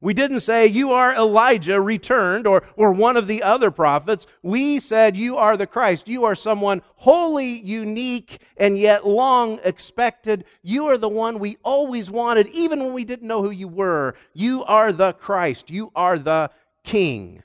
We 0.01 0.15
didn't 0.15 0.39
say, 0.39 0.65
You 0.65 0.91
are 0.91 1.15
Elijah 1.15 1.79
returned 1.79 2.47
or, 2.47 2.63
or 2.75 2.91
one 2.91 3.15
of 3.15 3.27
the 3.27 3.43
other 3.43 3.69
prophets. 3.69 4.25
We 4.41 4.79
said, 4.79 5.15
You 5.15 5.37
are 5.37 5.55
the 5.55 5.67
Christ. 5.67 6.07
You 6.07 6.25
are 6.25 6.35
someone 6.35 6.81
wholly 6.95 7.59
unique 7.59 8.41
and 8.57 8.77
yet 8.77 9.07
long 9.07 9.59
expected. 9.63 10.45
You 10.63 10.87
are 10.87 10.97
the 10.97 11.07
one 11.07 11.37
we 11.37 11.57
always 11.63 12.09
wanted, 12.09 12.47
even 12.47 12.79
when 12.79 12.93
we 12.93 13.05
didn't 13.05 13.27
know 13.27 13.43
who 13.43 13.51
you 13.51 13.67
were. 13.67 14.15
You 14.33 14.63
are 14.63 14.91
the 14.91 15.13
Christ. 15.13 15.69
You 15.69 15.91
are 15.95 16.17
the 16.17 16.49
King. 16.83 17.43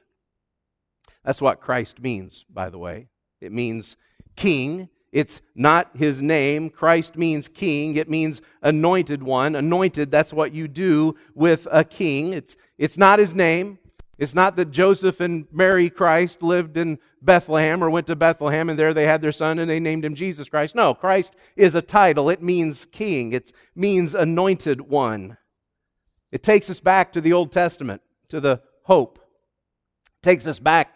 That's 1.25 1.43
what 1.43 1.61
Christ 1.61 2.01
means, 2.01 2.45
by 2.49 2.71
the 2.71 2.79
way. 2.79 3.09
It 3.41 3.53
means 3.53 3.97
king. 4.37 4.89
It's 5.13 5.41
not 5.55 5.97
his 5.97 6.21
name. 6.21 6.69
Christ 6.69 7.17
means 7.17 7.49
king. 7.49 7.97
It 7.97 8.11
means 8.11 8.43
anointed 8.63 9.23
one. 9.23 9.55
Anointed, 9.55 10.11
that's 10.11 10.33
what 10.33 10.53
you 10.53 10.69
do 10.69 11.17
with 11.35 11.67
a 11.71 11.85
king. 11.85 12.33
It's, 12.33 12.57
it's 12.77 12.99
not 12.99 13.19
his 13.19 13.35
name. 13.35 13.79
It's 14.19 14.35
not 14.35 14.57
that 14.57 14.71
Joseph 14.71 15.21
and 15.21 15.47
Mary 15.53 15.91
Christ 15.91 16.43
lived 16.43 16.77
in 16.77 16.99
Bethlehem 17.21 17.85
or 17.85 17.91
went 17.91 18.07
to 18.07 18.17
Bethlehem 18.17 18.71
and 18.71 18.79
there 18.79 18.95
they 18.95 19.05
had 19.05 19.21
their 19.21 19.33
son 19.33 19.59
and 19.59 19.71
they 19.71 19.81
named 19.81 20.05
him 20.05 20.15
Jesus 20.15 20.49
Christ. 20.49 20.75
No, 20.75 20.95
Christ 20.95 21.37
is 21.55 21.75
a 21.75 21.83
title. 21.83 22.31
It 22.31 22.43
means 22.43 22.87
king. 22.87 23.33
It 23.33 23.53
means 23.75 24.15
anointed 24.15 24.81
one. 24.81 25.37
It 26.33 26.43
takes 26.43 26.71
us 26.71 26.81
back 26.81 27.13
to 27.13 27.21
the 27.21 27.35
Old 27.35 27.53
Testament, 27.53 28.01
to 28.29 28.41
the 28.41 28.63
hope. 28.85 29.19
It 29.19 30.23
takes 30.23 30.47
us 30.47 30.59
back 30.59 30.93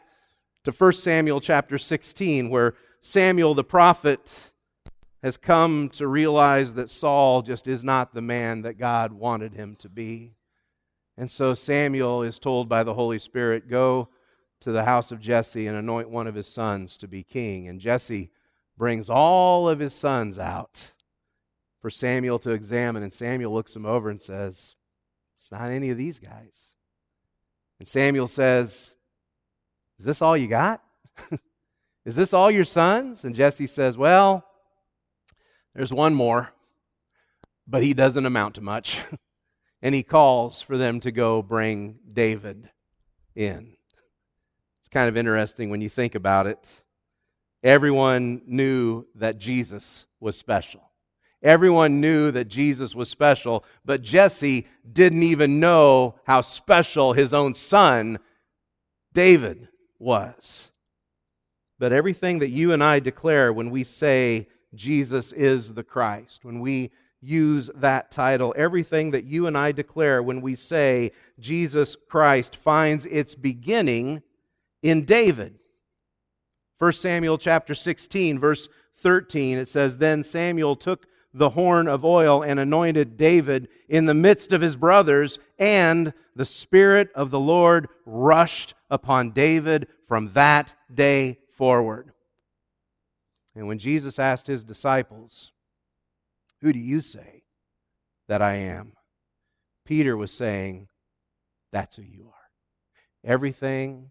to 0.65 0.73
1 0.73 0.93
Samuel 0.95 1.41
chapter 1.41 1.77
16 1.77 2.49
where 2.49 2.75
Samuel 3.03 3.55
the 3.55 3.65
prophet 3.65 4.51
has 5.23 5.37
come 5.37 5.89
to 5.91 6.07
realize 6.07 6.75
that 6.75 6.91
Saul 6.91 7.43
just 7.43 7.67
is 7.67 7.85
not 7.85 8.15
the 8.15 8.23
man 8.23 8.63
that 8.63 8.79
God 8.79 9.13
wanted 9.13 9.55
him 9.55 9.77
to 9.77 9.89
be. 9.89 10.35
And 11.17 11.31
so 11.31 11.55
Samuel 11.55 12.23
is 12.23 12.39
told 12.39 12.69
by 12.69 12.83
the 12.83 12.95
Holy 12.95 13.19
Spirit, 13.19 13.69
Go 13.69 14.09
to 14.61 14.73
the 14.73 14.85
house 14.85 15.13
of 15.13 15.21
Jesse 15.21 15.67
and 15.67 15.77
anoint 15.77 16.11
one 16.11 16.27
of 16.27 16.35
his 16.35 16.47
sons 16.47 16.97
to 16.99 17.09
be 17.09 17.23
king. 17.23 17.69
And 17.69 17.81
Jesse 17.81 18.31
brings 18.77 19.11
all 19.11 19.69
of 19.69 19.79
his 19.79 19.95
sons 19.95 20.39
out 20.39 20.93
for 21.81 21.91
Samuel 21.91 22.39
to 22.41 22.51
examine. 22.51 23.03
And 23.03 23.13
Samuel 23.13 23.53
looks 23.53 23.75
him 23.75 23.87
over 23.87 24.11
and 24.11 24.21
says, 24.21 24.75
It's 25.39 25.51
not 25.51 25.71
any 25.71 25.91
of 25.91 25.99
these 25.99 26.19
guys. 26.19 26.75
And 27.79 27.89
Samuel 27.89 28.29
says, 28.29 28.97
Is 29.99 30.05
this 30.05 30.23
all 30.23 30.37
you 30.37 30.49
got? 30.49 30.83
Is 32.05 32.17
this 32.17 32.33
all 32.33 32.51
your 32.51 32.65
sons? 32.65 33.25
And 33.25 33.35
Jesse 33.35 33.67
says, 33.67 33.97
Well, 33.97 34.45
there's 35.75 35.93
one 35.93 36.15
more, 36.15 36.51
but 37.67 37.83
he 37.83 37.95
doesn't 37.95 38.27
amount 38.27 38.57
to 38.57 38.61
much. 38.61 39.01
and 39.83 39.95
he 39.95 40.03
calls 40.03 40.63
for 40.63 40.77
them 40.77 41.01
to 41.01 41.13
go 41.13 41.43
bring 41.43 41.99
David 42.13 42.71
in. 43.35 43.77
It's 44.81 44.89
kind 44.91 45.09
of 45.09 45.17
interesting 45.17 45.71
when 45.71 45.81
you 45.81 45.89
think 45.89 46.15
about 46.15 46.47
it. 46.47 46.83
Everyone 47.63 48.43
knew 48.47 49.07
that 49.17 49.39
Jesus 49.39 50.07
was 50.19 50.37
special. 50.37 50.83
Everyone 51.43 52.01
knew 52.01 52.31
that 52.33 52.49
Jesus 52.49 52.95
was 52.95 53.09
special, 53.09 53.65
but 53.85 54.03
Jesse 54.03 54.67
didn't 54.91 55.23
even 55.23 55.59
know 55.59 56.17
how 56.25 56.43
special 56.43 57.13
his 57.13 57.33
own 57.33 57.55
son, 57.55 58.19
David, 59.15 59.69
was. 59.99 60.70
But 61.81 61.95
everything 61.95 62.41
that 62.41 62.51
you 62.51 62.75
and 62.75 62.85
I 62.85 63.01
declare 63.01 63.55
when 63.55 63.71
we 63.71 63.85
say 63.85 64.49
Jesus 64.75 65.33
is 65.33 65.73
the 65.73 65.83
Christ, 65.83 66.45
when 66.45 66.61
we 66.61 66.91
use 67.23 67.71
that 67.77 68.11
title, 68.11 68.55
everything 68.55 69.13
that 69.13 69.25
you 69.25 69.47
and 69.47 69.57
I 69.57 69.73
declare 69.73 70.23
when 70.23 70.43
we 70.43 70.57
say 70.57 71.13
Jesus 71.39 71.97
Christ 72.09 72.57
finds 72.57 73.07
its 73.07 73.35
beginning 73.35 74.23
in 74.83 75.07
David. 75.07 75.59
1 76.79 76.93
Samuel 76.93 77.39
chapter 77.39 77.75
16 77.75 78.39
verse 78.39 78.69
13 78.99 79.59
it 79.59 79.69
says 79.69 79.97
then 79.97 80.23
Samuel 80.23 80.77
took 80.77 81.07
the 81.33 81.51
horn 81.51 81.89
of 81.89 82.05
oil 82.05 82.43
and 82.43 82.61
anointed 82.61 83.17
David 83.17 83.69
in 83.89 84.05
the 84.05 84.15
midst 84.15 84.53
of 84.53 84.61
his 84.61 84.77
brothers 84.77 85.39
and 85.59 86.13
the 86.37 86.45
spirit 86.45 87.11
of 87.15 87.31
the 87.31 87.41
Lord 87.41 87.89
rushed 88.05 88.75
upon 88.91 89.31
David 89.31 89.89
from 90.07 90.33
that 90.33 90.75
day 90.93 91.39
forward. 91.61 92.11
And 93.55 93.67
when 93.67 93.79
Jesus 93.79 94.19
asked 94.19 94.47
his 94.47 94.65
disciples, 94.65 95.53
Who 96.63 96.73
do 96.73 96.79
you 96.79 97.03
say 97.03 97.43
that 98.29 98.41
I 98.41 98.55
am? 98.55 98.95
Peter 99.85 100.17
was 100.17 100.33
saying, 100.33 100.89
That's 101.71 101.97
who 101.97 102.03
you 102.03 102.29
are. 102.29 103.31
Everything 103.31 104.11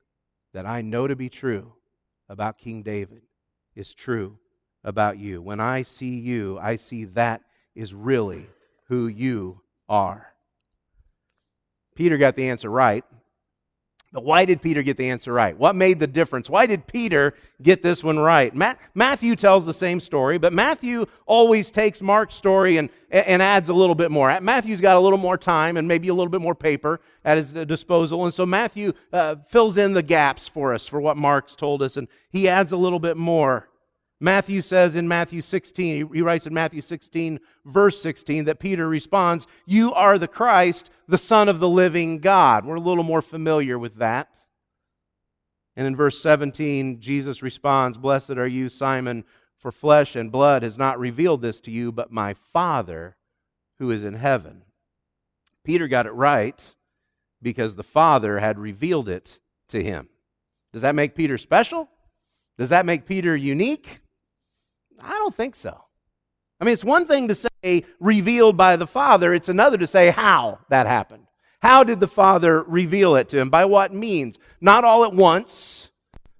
that 0.53 0.67
I 0.67 0.83
know 0.83 1.07
to 1.07 1.15
be 1.15 1.27
true 1.27 1.73
about 2.29 2.59
King 2.59 2.83
David 2.83 3.23
is 3.75 3.95
true 3.95 4.37
about 4.83 5.17
you. 5.17 5.41
When 5.41 5.59
I 5.59 5.81
see 5.81 6.19
you, 6.19 6.59
I 6.61 6.75
see 6.75 7.05
that 7.05 7.41
is 7.73 7.95
really 7.95 8.45
who 8.89 9.07
you 9.07 9.61
are. 9.87 10.35
Peter 11.95 12.19
got 12.19 12.35
the 12.35 12.47
answer 12.47 12.69
right 12.69 13.03
why 14.11 14.43
did 14.45 14.61
Peter 14.61 14.81
get 14.81 14.97
the 14.97 15.09
answer 15.09 15.31
right? 15.31 15.55
What 15.57 15.75
made 15.75 15.99
the 15.99 16.07
difference? 16.07 16.49
Why 16.49 16.65
did 16.65 16.87
Peter 16.87 17.35
get 17.61 17.83
this 17.83 18.03
one 18.03 18.17
right? 18.17 18.53
Matt, 18.55 18.79
Matthew 18.95 19.35
tells 19.35 19.65
the 19.65 19.73
same 19.73 19.99
story, 19.99 20.39
but 20.39 20.51
Matthew 20.51 21.05
always 21.27 21.69
takes 21.69 22.01
Mark's 22.01 22.33
story 22.33 22.77
and, 22.77 22.89
and 23.11 23.41
adds 23.41 23.69
a 23.69 23.73
little 23.73 23.93
bit 23.93 24.09
more. 24.09 24.39
Matthew's 24.41 24.81
got 24.81 24.97
a 24.97 24.99
little 24.99 25.19
more 25.19 25.37
time 25.37 25.77
and 25.77 25.87
maybe 25.87 26.07
a 26.07 26.13
little 26.13 26.31
bit 26.31 26.41
more 26.41 26.55
paper 26.55 26.99
at 27.23 27.37
his 27.37 27.53
disposal. 27.67 28.23
And 28.23 28.33
so 28.33 28.47
Matthew 28.47 28.93
uh, 29.13 29.35
fills 29.47 29.77
in 29.77 29.93
the 29.93 30.03
gaps 30.03 30.47
for 30.47 30.73
us 30.73 30.87
for 30.87 30.99
what 30.99 31.15
Mark's 31.15 31.55
told 31.55 31.83
us, 31.83 31.95
and 31.95 32.07
he 32.31 32.47
adds 32.47 32.71
a 32.71 32.77
little 32.77 32.99
bit 32.99 33.15
more. 33.15 33.69
Matthew 34.21 34.61
says 34.61 34.95
in 34.95 35.07
Matthew 35.07 35.41
16, 35.41 36.13
he 36.13 36.21
writes 36.21 36.45
in 36.45 36.53
Matthew 36.53 36.81
16, 36.81 37.39
verse 37.65 38.01
16, 38.01 38.45
that 38.45 38.59
Peter 38.59 38.87
responds, 38.87 39.47
You 39.65 39.93
are 39.93 40.17
the 40.17 40.27
Christ, 40.27 40.89
the 41.07 41.17
Son 41.17 41.47
of 41.47 41.59
the 41.59 41.69
living 41.69 42.19
God. 42.19 42.65
We're 42.65 42.75
a 42.75 42.81
little 42.81 43.05
more 43.05 43.21
familiar 43.21 43.79
with 43.79 43.95
that. 43.95 44.37
And 45.77 45.87
in 45.87 45.95
verse 45.95 46.21
17, 46.21 46.99
Jesus 46.99 47.41
responds, 47.41 47.97
Blessed 47.97 48.31
are 48.31 48.47
you, 48.47 48.67
Simon, 48.67 49.23
for 49.57 49.71
flesh 49.71 50.17
and 50.17 50.31
blood 50.31 50.63
has 50.63 50.77
not 50.77 50.99
revealed 50.99 51.41
this 51.41 51.61
to 51.61 51.71
you, 51.71 51.93
but 51.93 52.11
my 52.11 52.33
Father 52.33 53.15
who 53.77 53.89
is 53.91 54.03
in 54.03 54.15
heaven. 54.15 54.63
Peter 55.63 55.87
got 55.87 56.05
it 56.05 56.11
right 56.11 56.75
because 57.41 57.75
the 57.75 57.83
Father 57.83 58.39
had 58.39 58.59
revealed 58.59 59.07
it 59.07 59.39
to 59.69 59.81
him. 59.81 60.09
Does 60.73 60.81
that 60.81 60.95
make 60.95 61.15
Peter 61.15 61.37
special? 61.37 61.89
Does 62.57 62.69
that 62.69 62.85
make 62.85 63.05
Peter 63.05 63.35
unique? 63.35 64.01
I 65.01 65.11
don't 65.11 65.35
think 65.35 65.55
so. 65.55 65.85
I 66.59 66.65
mean, 66.65 66.73
it's 66.73 66.83
one 66.83 67.05
thing 67.05 67.27
to 67.29 67.35
say 67.35 67.85
revealed 67.99 68.57
by 68.57 68.75
the 68.75 68.87
Father, 68.87 69.33
it's 69.33 69.49
another 69.49 69.77
to 69.77 69.87
say 69.87 70.09
how 70.09 70.59
that 70.69 70.87
happened. 70.87 71.23
How 71.61 71.83
did 71.83 71.99
the 71.99 72.07
Father 72.07 72.63
reveal 72.63 73.15
it 73.15 73.29
to 73.29 73.39
him? 73.39 73.49
By 73.49 73.65
what 73.65 73.93
means? 73.93 74.39
Not 74.61 74.83
all 74.83 75.03
at 75.03 75.13
once. 75.13 75.89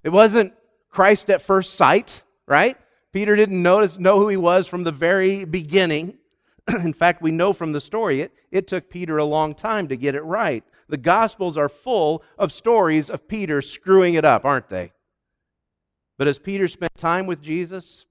It 0.04 0.10
wasn't 0.10 0.54
Christ 0.90 1.30
at 1.30 1.42
first 1.42 1.74
sight, 1.74 2.24
right? 2.48 2.78
Peter 3.12 3.36
didn't 3.36 3.62
notice, 3.62 3.98
know 3.98 4.18
who 4.18 4.30
he 4.30 4.38
was 4.38 4.68
from 4.68 4.84
the 4.84 4.92
very 4.92 5.44
beginning. 5.46 6.18
In 6.84 6.94
fact, 6.94 7.22
we 7.22 7.32
know 7.32 7.54
from 7.54 7.72
the 7.72 7.82
story 7.82 8.22
it, 8.22 8.32
it 8.52 8.68
took 8.68 8.90
Peter 8.90 9.18
a 9.18 9.26
long 9.26 9.56
time 9.56 9.88
to 9.90 9.98
get 9.98 10.16
it 10.16 10.22
right. 10.22 10.64
The 10.88 10.98
Gospels 10.98 11.58
are 11.58 11.70
full 11.70 12.24
of 12.38 12.52
stories 12.52 13.10
of 13.10 13.28
Peter 13.28 13.62
screwing 13.62 14.14
it 14.14 14.26
up, 14.26 14.46
aren't 14.46 14.70
they? 14.70 14.92
But 16.18 16.28
as 16.28 16.40
Peter 16.40 16.68
spent 16.68 16.96
time 16.98 17.28
with 17.28 17.42
Jesus, 17.42 18.06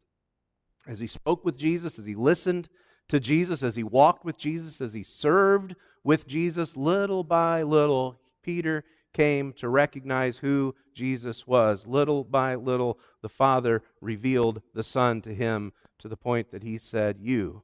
as 0.89 0.99
he 0.99 1.07
spoke 1.07 1.45
with 1.45 1.59
Jesus, 1.59 1.99
as 1.99 2.07
he 2.07 2.15
listened 2.15 2.69
to 3.09 3.21
Jesus, 3.21 3.63
as 3.63 3.77
he 3.77 3.85
walked 3.85 4.25
with 4.25 4.39
Jesus, 4.39 4.81
as 4.81 4.95
he 4.95 5.03
served 5.03 5.77
with 6.03 6.27
Jesus, 6.27 6.77
little 6.77 7.23
by 7.23 7.63
little, 7.63 8.19
Peter 8.43 8.85
came 9.13 9.53
to 9.53 9.69
recognize 9.69 10.39
who 10.39 10.75
Jesus 10.95 11.47
was. 11.47 11.87
Little 11.87 12.25
by 12.25 12.55
little, 12.55 12.99
the 13.21 13.29
Father 13.29 13.83
revealed 14.01 14.63
the 14.75 14.83
Son 14.83 15.21
to 15.23 15.35
him 15.35 15.73
to 15.99 16.09
the 16.09 16.17
point 16.17 16.51
that 16.51 16.63
he 16.63 16.79
said, 16.79 17.19
You, 17.21 17.63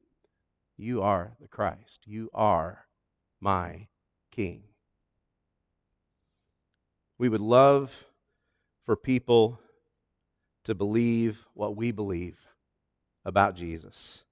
you 0.77 1.03
are 1.03 1.35
the 1.41 1.49
Christ. 1.49 2.01
You 2.05 2.29
are 2.35 2.87
my 3.41 3.89
King. 4.31 4.65
We 7.19 7.29
would 7.29 7.41
love 7.41 8.05
for 8.85 8.97
people 8.97 9.61
to 10.65 10.75
believe 10.75 11.47
what 11.55 11.77
we 11.77 11.91
believe 11.91 12.37
about 13.25 13.57
Jesus. 13.57 14.23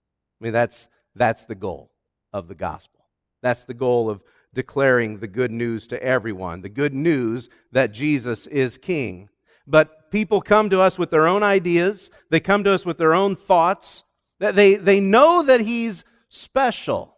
I 0.40 0.44
mean, 0.44 0.52
that's, 0.52 0.88
that's 1.14 1.44
the 1.44 1.54
goal 1.54 1.90
of 2.32 2.48
the 2.48 2.54
gospel. 2.54 3.00
That's 3.42 3.64
the 3.64 3.74
goal 3.74 4.08
of 4.08 4.22
declaring 4.54 5.18
the 5.18 5.28
good 5.28 5.50
news 5.50 5.86
to 5.88 6.02
everyone 6.02 6.60
the 6.60 6.68
good 6.68 6.94
news 6.94 7.48
that 7.72 7.92
Jesus 7.92 8.46
is 8.46 8.76
king. 8.76 9.28
But 9.66 10.10
people 10.10 10.40
come 10.40 10.70
to 10.70 10.80
us 10.80 10.98
with 10.98 11.10
their 11.10 11.26
own 11.26 11.42
ideas, 11.42 12.10
they 12.30 12.40
come 12.40 12.64
to 12.64 12.72
us 12.72 12.84
with 12.84 12.98
their 12.98 13.14
own 13.14 13.36
thoughts. 13.36 14.04
They, 14.38 14.74
they 14.74 14.98
know 14.98 15.44
that 15.44 15.60
he's 15.60 16.02
special. 16.28 17.16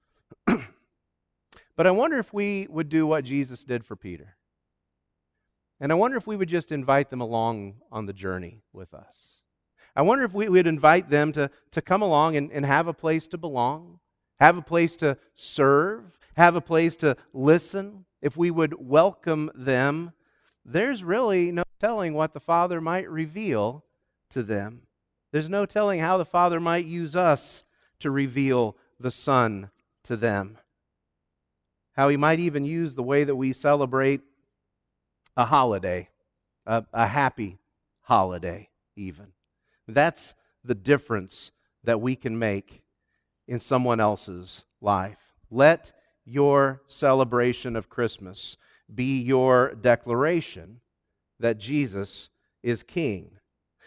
but 0.46 1.86
I 1.86 1.92
wonder 1.92 2.18
if 2.18 2.34
we 2.34 2.66
would 2.68 2.88
do 2.88 3.06
what 3.06 3.24
Jesus 3.24 3.62
did 3.62 3.84
for 3.84 3.94
Peter. 3.94 4.36
And 5.78 5.92
I 5.92 5.94
wonder 5.94 6.16
if 6.16 6.26
we 6.26 6.34
would 6.34 6.48
just 6.48 6.72
invite 6.72 7.10
them 7.10 7.20
along 7.20 7.74
on 7.92 8.06
the 8.06 8.12
journey 8.12 8.62
with 8.72 8.92
us. 8.92 9.42
I 9.96 10.02
wonder 10.02 10.24
if 10.24 10.34
we 10.34 10.48
would 10.48 10.66
invite 10.66 11.08
them 11.08 11.32
to, 11.32 11.50
to 11.70 11.82
come 11.82 12.02
along 12.02 12.36
and, 12.36 12.50
and 12.52 12.66
have 12.66 12.88
a 12.88 12.92
place 12.92 13.28
to 13.28 13.38
belong, 13.38 14.00
have 14.40 14.56
a 14.56 14.62
place 14.62 14.96
to 14.96 15.16
serve, 15.34 16.18
have 16.36 16.56
a 16.56 16.60
place 16.60 16.96
to 16.96 17.16
listen. 17.32 18.04
If 18.20 18.36
we 18.36 18.50
would 18.50 18.74
welcome 18.88 19.50
them, 19.54 20.12
there's 20.64 21.04
really 21.04 21.52
no 21.52 21.62
telling 21.78 22.14
what 22.14 22.32
the 22.32 22.40
Father 22.40 22.80
might 22.80 23.08
reveal 23.08 23.84
to 24.30 24.42
them. 24.42 24.82
There's 25.30 25.48
no 25.48 25.66
telling 25.66 26.00
how 26.00 26.16
the 26.16 26.24
Father 26.24 26.58
might 26.58 26.86
use 26.86 27.14
us 27.14 27.62
to 28.00 28.10
reveal 28.10 28.76
the 28.98 29.10
Son 29.10 29.70
to 30.04 30.16
them. 30.16 30.58
How 31.92 32.08
he 32.08 32.16
might 32.16 32.40
even 32.40 32.64
use 32.64 32.94
the 32.94 33.02
way 33.02 33.22
that 33.24 33.36
we 33.36 33.52
celebrate 33.52 34.22
a 35.36 35.44
holiday, 35.44 36.08
a, 36.66 36.84
a 36.92 37.06
happy 37.06 37.58
holiday, 38.02 38.70
even. 38.96 39.33
That's 39.86 40.34
the 40.64 40.74
difference 40.74 41.50
that 41.84 42.00
we 42.00 42.16
can 42.16 42.38
make 42.38 42.82
in 43.46 43.60
someone 43.60 44.00
else's 44.00 44.64
life. 44.80 45.18
Let 45.50 45.92
your 46.24 46.82
celebration 46.88 47.76
of 47.76 47.90
Christmas 47.90 48.56
be 48.92 49.20
your 49.20 49.74
declaration 49.74 50.80
that 51.40 51.58
Jesus 51.58 52.30
is 52.62 52.82
King. 52.82 53.30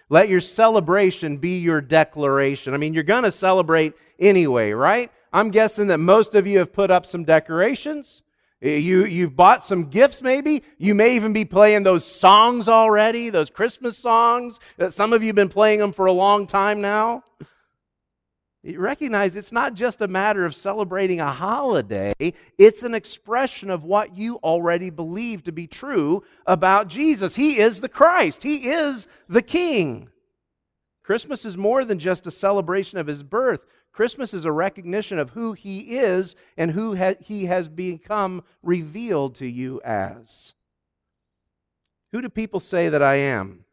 Let 0.09 0.29
your 0.29 0.39
celebration 0.39 1.37
be 1.37 1.59
your 1.59 1.81
declaration. 1.81 2.73
I 2.73 2.77
mean, 2.77 2.93
you're 2.93 3.03
going 3.03 3.23
to 3.23 3.31
celebrate 3.31 3.93
anyway, 4.19 4.71
right? 4.71 5.11
I'm 5.33 5.49
guessing 5.51 5.87
that 5.87 5.97
most 5.97 6.35
of 6.35 6.47
you 6.47 6.59
have 6.59 6.71
put 6.71 6.91
up 6.91 7.05
some 7.05 7.25
decorations. 7.25 8.21
Eh, 8.61 8.77
you, 8.77 9.05
you've 9.05 9.35
bought 9.35 9.63
some 9.63 9.85
gifts, 9.85 10.21
maybe. 10.21 10.63
You 10.77 10.95
may 10.95 11.15
even 11.15 11.31
be 11.31 11.45
playing 11.45 11.83
those 11.83 12.05
songs 12.05 12.67
already, 12.67 13.29
those 13.29 13.49
Christmas 13.49 13.97
songs. 13.97 14.59
Some 14.89 15.13
of 15.13 15.21
you 15.21 15.27
have 15.27 15.35
been 15.35 15.49
playing 15.49 15.79
them 15.79 15.93
for 15.93 16.07
a 16.07 16.11
long 16.11 16.47
time 16.47 16.81
now. 16.81 17.23
You 18.63 18.79
recognize 18.79 19.35
it's 19.35 19.53
not 19.53 19.75
just 19.75 20.01
a 20.01 20.09
matter 20.09 20.43
of 20.45 20.53
celebrating 20.53 21.21
a 21.21 21.31
holiday, 21.31 22.13
it's 22.57 22.83
an 22.83 22.93
expression 22.93 23.69
of 23.69 23.85
what 23.85 24.17
you 24.17 24.37
already 24.37 24.89
believe 24.89 25.43
to 25.43 25.53
be 25.53 25.67
true 25.67 26.23
about 26.45 26.89
Jesus. 26.89 27.35
He 27.35 27.59
is 27.59 27.79
the 27.79 27.87
Christ, 27.87 28.43
He 28.43 28.69
is 28.69 29.07
the 29.29 29.41
King. 29.41 30.09
Christmas 31.01 31.45
is 31.45 31.55
more 31.55 31.85
than 31.85 31.99
just 31.99 32.27
a 32.27 32.31
celebration 32.31 32.97
of 32.97 33.07
His 33.07 33.23
birth. 33.23 33.63
Christmas 33.97 34.31
is 34.35 34.45
a 34.45 34.51
recognition 34.51 35.17
of 35.17 35.31
who 35.31 35.53
He 35.53 35.97
is 35.97 36.35
and 36.55 36.69
who 36.69 36.95
ha- 36.95 37.15
He 37.19 37.45
has 37.45 37.67
become 37.67 38.43
revealed 38.61 39.33
to 39.37 39.47
you 39.47 39.81
as. 39.83 40.53
Who 42.11 42.21
do 42.21 42.29
people 42.29 42.59
say 42.59 42.89
that 42.89 43.01
I 43.01 43.15
am? 43.15 43.65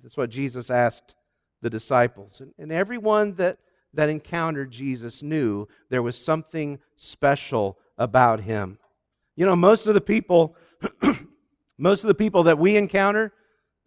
That's 0.00 0.16
what 0.16 0.30
Jesus 0.30 0.70
asked 0.70 1.16
the 1.60 1.68
disciples. 1.68 2.40
And, 2.40 2.54
and 2.56 2.70
everyone 2.70 3.34
that, 3.34 3.58
that 3.94 4.08
encountered 4.08 4.70
Jesus 4.70 5.24
knew 5.24 5.66
there 5.90 6.04
was 6.04 6.16
something 6.16 6.78
special 6.94 7.80
about 7.98 8.38
Him. 8.38 8.78
You 9.34 9.44
know, 9.44 9.56
most 9.56 9.88
of 9.88 9.94
the 9.94 10.00
people, 10.00 10.54
most 11.78 12.04
of 12.04 12.08
the 12.08 12.14
people 12.14 12.44
that 12.44 12.60
we 12.60 12.76
encounter 12.76 13.32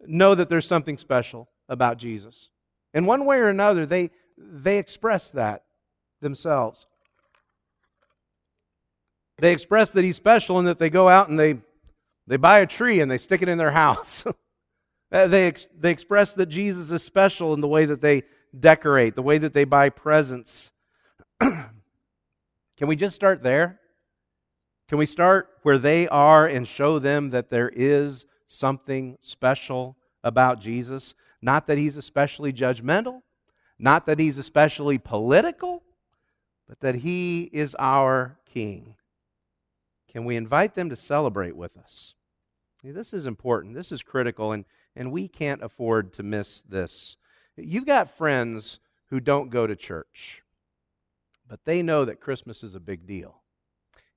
know 0.06 0.34
that 0.34 0.50
there's 0.50 0.68
something 0.68 0.98
special 0.98 1.48
about 1.66 1.96
Jesus. 1.96 2.50
In 2.92 3.06
one 3.06 3.24
way 3.24 3.38
or 3.38 3.48
another, 3.48 3.86
they, 3.86 4.10
they 4.36 4.78
express 4.78 5.30
that 5.30 5.64
themselves. 6.20 6.86
They 9.38 9.52
express 9.52 9.90
that 9.92 10.04
he's 10.04 10.16
special 10.16 10.58
and 10.58 10.66
that 10.66 10.78
they 10.78 10.90
go 10.90 11.08
out 11.08 11.28
and 11.28 11.38
they, 11.38 11.58
they 12.26 12.36
buy 12.36 12.60
a 12.60 12.66
tree 12.66 13.00
and 13.00 13.10
they 13.10 13.18
stick 13.18 13.42
it 13.42 13.48
in 13.48 13.58
their 13.58 13.72
house. 13.72 14.24
Uh, 15.12 15.28
they, 15.28 15.46
ex- 15.46 15.68
they 15.78 15.92
express 15.92 16.32
that 16.32 16.46
Jesus 16.46 16.90
is 16.90 17.00
special 17.00 17.54
in 17.54 17.60
the 17.60 17.68
way 17.68 17.86
that 17.86 18.00
they 18.00 18.24
decorate, 18.58 19.14
the 19.14 19.22
way 19.22 19.38
that 19.38 19.54
they 19.54 19.62
buy 19.62 19.88
presents. 19.88 20.72
Can 21.40 21.68
we 22.80 22.96
just 22.96 23.14
start 23.14 23.40
there? 23.40 23.78
Can 24.88 24.98
we 24.98 25.06
start 25.06 25.48
where 25.62 25.78
they 25.78 26.08
are 26.08 26.46
and 26.46 26.66
show 26.66 26.98
them 26.98 27.30
that 27.30 27.50
there 27.50 27.70
is 27.74 28.26
something 28.46 29.16
special 29.20 29.96
about 30.22 30.60
Jesus? 30.60 31.14
Not 31.40 31.68
that 31.68 31.78
he's 31.78 31.96
especially 31.96 32.52
judgmental, 32.52 33.22
not 33.78 34.06
that 34.06 34.18
he's 34.18 34.38
especially 34.38 34.98
political, 34.98 35.82
but 36.68 36.80
that 36.80 36.96
he 36.96 37.44
is 37.52 37.76
our 37.78 38.38
king. 38.52 38.96
Can 40.10 40.24
we 40.24 40.36
invite 40.36 40.74
them 40.74 40.88
to 40.90 40.96
celebrate 40.96 41.56
with 41.56 41.76
us? 41.76 42.14
This 42.82 43.12
is 43.12 43.26
important. 43.26 43.74
This 43.74 43.92
is 43.92 44.02
critical, 44.02 44.52
and, 44.52 44.64
and 44.94 45.12
we 45.12 45.28
can't 45.28 45.62
afford 45.62 46.12
to 46.14 46.22
miss 46.22 46.62
this. 46.62 47.16
You've 47.56 47.86
got 47.86 48.16
friends 48.16 48.80
who 49.10 49.20
don't 49.20 49.50
go 49.50 49.66
to 49.66 49.76
church, 49.76 50.42
but 51.48 51.64
they 51.64 51.82
know 51.82 52.04
that 52.04 52.20
Christmas 52.20 52.62
is 52.62 52.74
a 52.74 52.80
big 52.80 53.06
deal. 53.06 53.42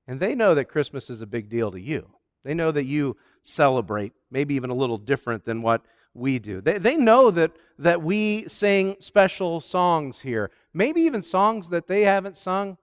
And 0.07 0.19
they 0.19 0.35
know 0.35 0.55
that 0.55 0.65
Christmas 0.65 1.09
is 1.09 1.21
a 1.21 1.27
big 1.27 1.49
deal 1.49 1.71
to 1.71 1.79
you. 1.79 2.09
They 2.43 2.53
know 2.53 2.71
that 2.71 2.85
you 2.85 3.17
celebrate, 3.43 4.13
maybe 4.31 4.55
even 4.55 4.69
a 4.69 4.75
little 4.75 4.97
different 4.97 5.45
than 5.45 5.61
what 5.61 5.83
we 6.13 6.39
do. 6.39 6.61
They, 6.61 6.77
they 6.77 6.97
know 6.97 7.31
that, 7.31 7.51
that 7.77 8.01
we 8.01 8.47
sing 8.47 8.95
special 8.99 9.61
songs 9.61 10.19
here, 10.19 10.51
maybe 10.73 11.01
even 11.01 11.23
songs 11.23 11.69
that 11.69 11.87
they 11.87 12.03
haven't 12.03 12.37
sung. 12.37 12.77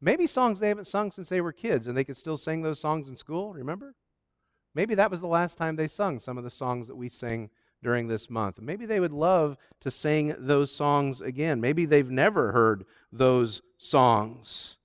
Maybe 0.00 0.26
songs 0.26 0.58
they 0.58 0.68
haven't 0.68 0.88
sung 0.88 1.12
since 1.12 1.28
they 1.28 1.40
were 1.40 1.52
kids 1.52 1.86
and 1.86 1.96
they 1.96 2.04
could 2.04 2.16
still 2.16 2.36
sing 2.36 2.62
those 2.62 2.80
songs 2.80 3.08
in 3.08 3.16
school, 3.16 3.52
remember? 3.54 3.94
Maybe 4.74 4.94
that 4.96 5.10
was 5.10 5.20
the 5.20 5.28
last 5.28 5.56
time 5.56 5.76
they 5.76 5.88
sung 5.88 6.18
some 6.18 6.38
of 6.38 6.44
the 6.44 6.50
songs 6.50 6.88
that 6.88 6.96
we 6.96 7.08
sing 7.08 7.50
during 7.82 8.08
this 8.08 8.30
month. 8.30 8.60
Maybe 8.60 8.86
they 8.86 9.00
would 9.00 9.12
love 9.12 9.56
to 9.80 9.90
sing 9.90 10.34
those 10.38 10.74
songs 10.74 11.20
again. 11.20 11.60
Maybe 11.60 11.84
they've 11.84 12.10
never 12.10 12.52
heard 12.52 12.84
those 13.12 13.60
songs. 13.78 14.76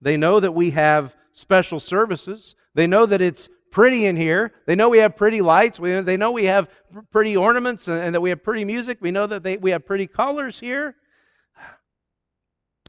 They 0.00 0.16
know 0.16 0.40
that 0.40 0.52
we 0.52 0.70
have 0.70 1.14
special 1.32 1.80
services. 1.80 2.54
They 2.74 2.86
know 2.86 3.06
that 3.06 3.20
it's 3.20 3.48
pretty 3.72 4.06
in 4.06 4.16
here. 4.16 4.52
They 4.66 4.76
know 4.76 4.88
we 4.88 4.98
have 4.98 5.16
pretty 5.16 5.40
lights. 5.40 5.80
We, 5.80 6.00
they 6.02 6.16
know 6.16 6.30
we 6.30 6.44
have 6.44 6.68
pretty 7.10 7.36
ornaments 7.36 7.88
and, 7.88 8.04
and 8.04 8.14
that 8.14 8.20
we 8.20 8.30
have 8.30 8.44
pretty 8.44 8.64
music. 8.64 8.98
We 9.00 9.10
know 9.10 9.26
that 9.26 9.42
they, 9.42 9.56
we 9.56 9.72
have 9.72 9.84
pretty 9.84 10.06
colors 10.06 10.60
here. 10.60 10.94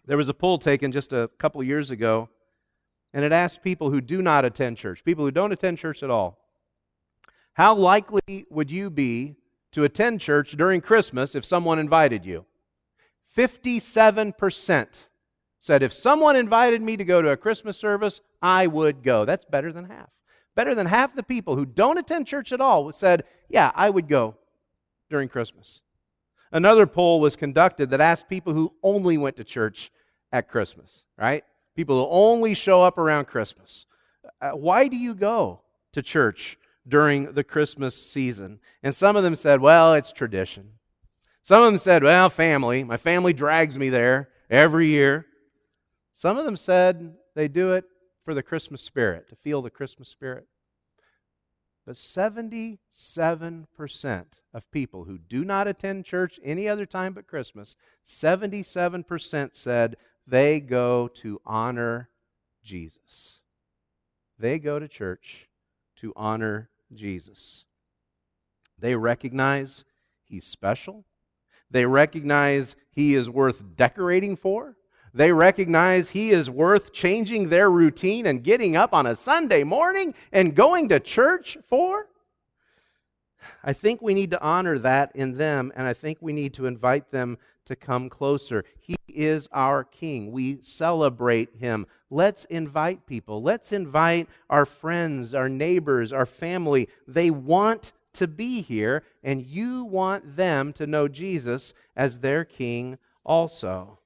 There 0.06 0.17
was 0.17 0.30
a 0.30 0.34
poll 0.34 0.60
taken 0.60 0.91
just 0.91 1.13
a 1.13 1.30
couple 1.39 1.63
years 1.63 1.89
ago, 1.89 2.30
and 3.13 3.24
it 3.24 3.32
asked 3.32 3.63
people 3.63 3.89
who 3.89 4.02
do 4.02 4.22
not 4.22 4.43
attend 4.43 4.78
church, 4.78 5.04
people 5.04 5.24
who 5.24 5.32
don't 5.32 5.54
attend 5.54 5.78
church 5.78 6.04
at 6.04 6.10
all, 6.10 6.38
how 7.54 7.74
likely 7.76 8.46
would 8.50 8.69
you 8.69 8.89
be 8.89 9.36
to 9.72 9.84
attend 9.86 10.19
church 10.19 10.58
during 10.58 10.82
Christmas 10.82 11.36
if 11.36 11.46
someone 11.46 11.80
invited 11.80 12.26
you? 12.26 12.46
57% 13.36 15.06
said 15.60 15.82
if 15.82 15.93
someone 15.93 16.36
invited 16.36 16.82
me 16.82 16.98
to 16.98 17.06
go 17.06 17.22
to 17.22 17.30
a 17.30 17.38
Christmas 17.38 17.78
service, 17.78 18.19
I 18.41 18.67
would 18.67 19.04
go. 19.04 19.24
That's 19.24 19.46
better 19.46 19.72
than 19.72 19.86
half. 19.86 20.10
Better 20.56 20.76
than 20.76 20.86
half 20.86 21.16
the 21.16 21.24
people 21.24 21.56
who 21.56 21.66
don't 21.66 21.98
attend 21.98 22.28
church 22.28 22.52
at 22.52 22.62
all 22.62 22.92
said, 22.92 23.24
Yeah, 23.50 23.72
I 23.74 23.89
would 23.89 24.08
go 24.08 24.36
during 25.10 25.30
Christmas. 25.30 25.82
Another 26.52 26.86
poll 26.86 27.20
was 27.20 27.36
conducted 27.36 27.89
that 27.89 28.02
asked 28.02 28.30
people 28.30 28.54
who 28.54 28.74
only 28.84 29.18
went 29.18 29.38
to 29.38 29.44
church 29.44 29.92
at 30.32 30.48
Christmas, 30.48 31.04
right? 31.18 31.44
People 31.76 31.98
who 31.98 32.12
only 32.12 32.54
show 32.54 32.84
up 32.84 33.00
around 33.00 33.26
Christmas. 33.26 33.88
Uh, 34.39 34.52
why 34.52 34.88
do 34.88 34.96
you 34.96 35.16
go 35.16 35.62
to 35.94 36.04
church 36.04 36.58
during 36.88 37.34
the 37.34 37.44
Christmas 37.44 37.96
season? 37.96 38.60
And 38.84 38.96
some 38.96 39.16
of 39.16 39.24
them 39.24 39.36
said, 39.36 39.62
Well, 39.62 39.96
it's 39.96 40.12
tradition. 40.12 40.74
Some 41.42 41.63
of 41.63 41.72
them 41.72 41.80
said, 41.80 42.04
Well, 42.04 42.30
family. 42.30 42.84
My 42.84 42.98
family 42.98 43.34
drags 43.34 43.78
me 43.78 43.89
there 43.89 44.30
every 44.50 44.88
year. 44.89 45.26
Some 46.13 46.38
of 46.38 46.46
them 46.46 46.56
said 46.56 47.16
they 47.34 47.48
do 47.48 47.74
it 47.74 47.86
for 48.23 48.33
the 48.33 48.43
Christmas 48.43 48.81
spirit, 48.81 49.27
to 49.29 49.36
feel 49.36 49.62
the 49.62 49.69
Christmas 49.69 50.09
spirit. 50.09 50.47
But 51.86 51.95
77% 51.95 52.77
of 54.53 54.71
people 54.71 55.03
who 55.03 55.17
do 55.17 55.43
not 55.43 55.67
attend 55.67 56.05
church 56.05 56.39
any 56.43 56.69
other 56.69 56.86
time 56.86 57.13
but 57.13 57.27
Christmas, 57.27 57.75
77% 58.05 59.49
said 59.53 59.97
they 60.25 60.59
go 60.62 61.09
to 61.09 61.41
honor 61.45 62.09
Jesus. 62.63 63.41
They 64.39 64.59
go 64.59 64.79
to 64.79 64.88
church 64.88 65.49
to 65.97 66.13
honor 66.15 66.69
Jesus. 66.93 67.65
They 68.79 68.95
recognize 68.95 69.83
he's 70.23 70.45
special. 70.45 71.05
They 71.69 71.86
recognize 71.86 72.75
he 72.89 73.15
is 73.15 73.29
worth 73.29 73.75
decorating 73.75 74.36
for. 74.36 74.77
They 75.13 75.32
recognize 75.32 76.10
he 76.10 76.32
is 76.32 76.49
worth 76.49 76.91
changing 76.91 77.49
their 77.49 77.69
routine 77.69 78.26
and 78.26 78.43
getting 78.43 78.76
up 78.76 78.93
on 78.93 79.06
a 79.06 79.15
Sunday 79.15 79.63
morning 79.63 80.15
and 80.32 80.56
going 80.56 80.89
to 80.89 80.99
church 80.99 81.58
for. 81.69 82.08
I 83.63 83.73
think 83.73 84.02
we 84.02 84.13
need 84.13 84.32
to 84.32 84.41
honor 84.41 84.80
that 84.80 85.12
in 85.15 85.38
them, 85.38 85.71
and 85.76 85.88
I 85.88 85.93
think 85.93 86.17
we 86.19 86.34
need 86.34 86.54
to 86.56 86.65
invite 86.65 87.12
them 87.12 87.38
to 87.65 87.76
come 87.76 88.10
closer. 88.10 88.65
He 88.80 88.95
is 89.08 89.47
our 89.54 89.84
King. 89.84 90.32
We 90.32 90.62
celebrate 90.62 91.56
him. 91.58 91.86
Let's 92.10 92.45
invite 92.45 93.06
people. 93.06 93.41
Let's 93.41 93.71
invite 93.71 94.28
our 94.49 94.65
friends, 94.65 95.34
our 95.34 95.47
neighbors, 95.47 96.12
our 96.12 96.26
family. 96.26 96.89
They 97.08 97.30
want 97.30 97.93
to 98.13 98.28
be 98.28 98.62
here, 98.62 99.04
and 99.23 99.45
you 99.45 99.86
want 99.86 100.36
them 100.36 100.73
to 100.73 100.88
know 100.88 101.08
Jesus 101.08 101.73
as 101.95 102.19
their 102.19 102.43
King 102.43 102.97
also. 103.23 103.99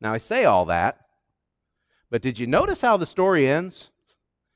Now, 0.00 0.12
I 0.12 0.18
say 0.18 0.44
all 0.44 0.66
that, 0.66 1.06
but 2.10 2.22
did 2.22 2.38
you 2.38 2.46
notice 2.46 2.80
how 2.80 2.96
the 2.96 3.06
story 3.06 3.48
ends? 3.48 3.90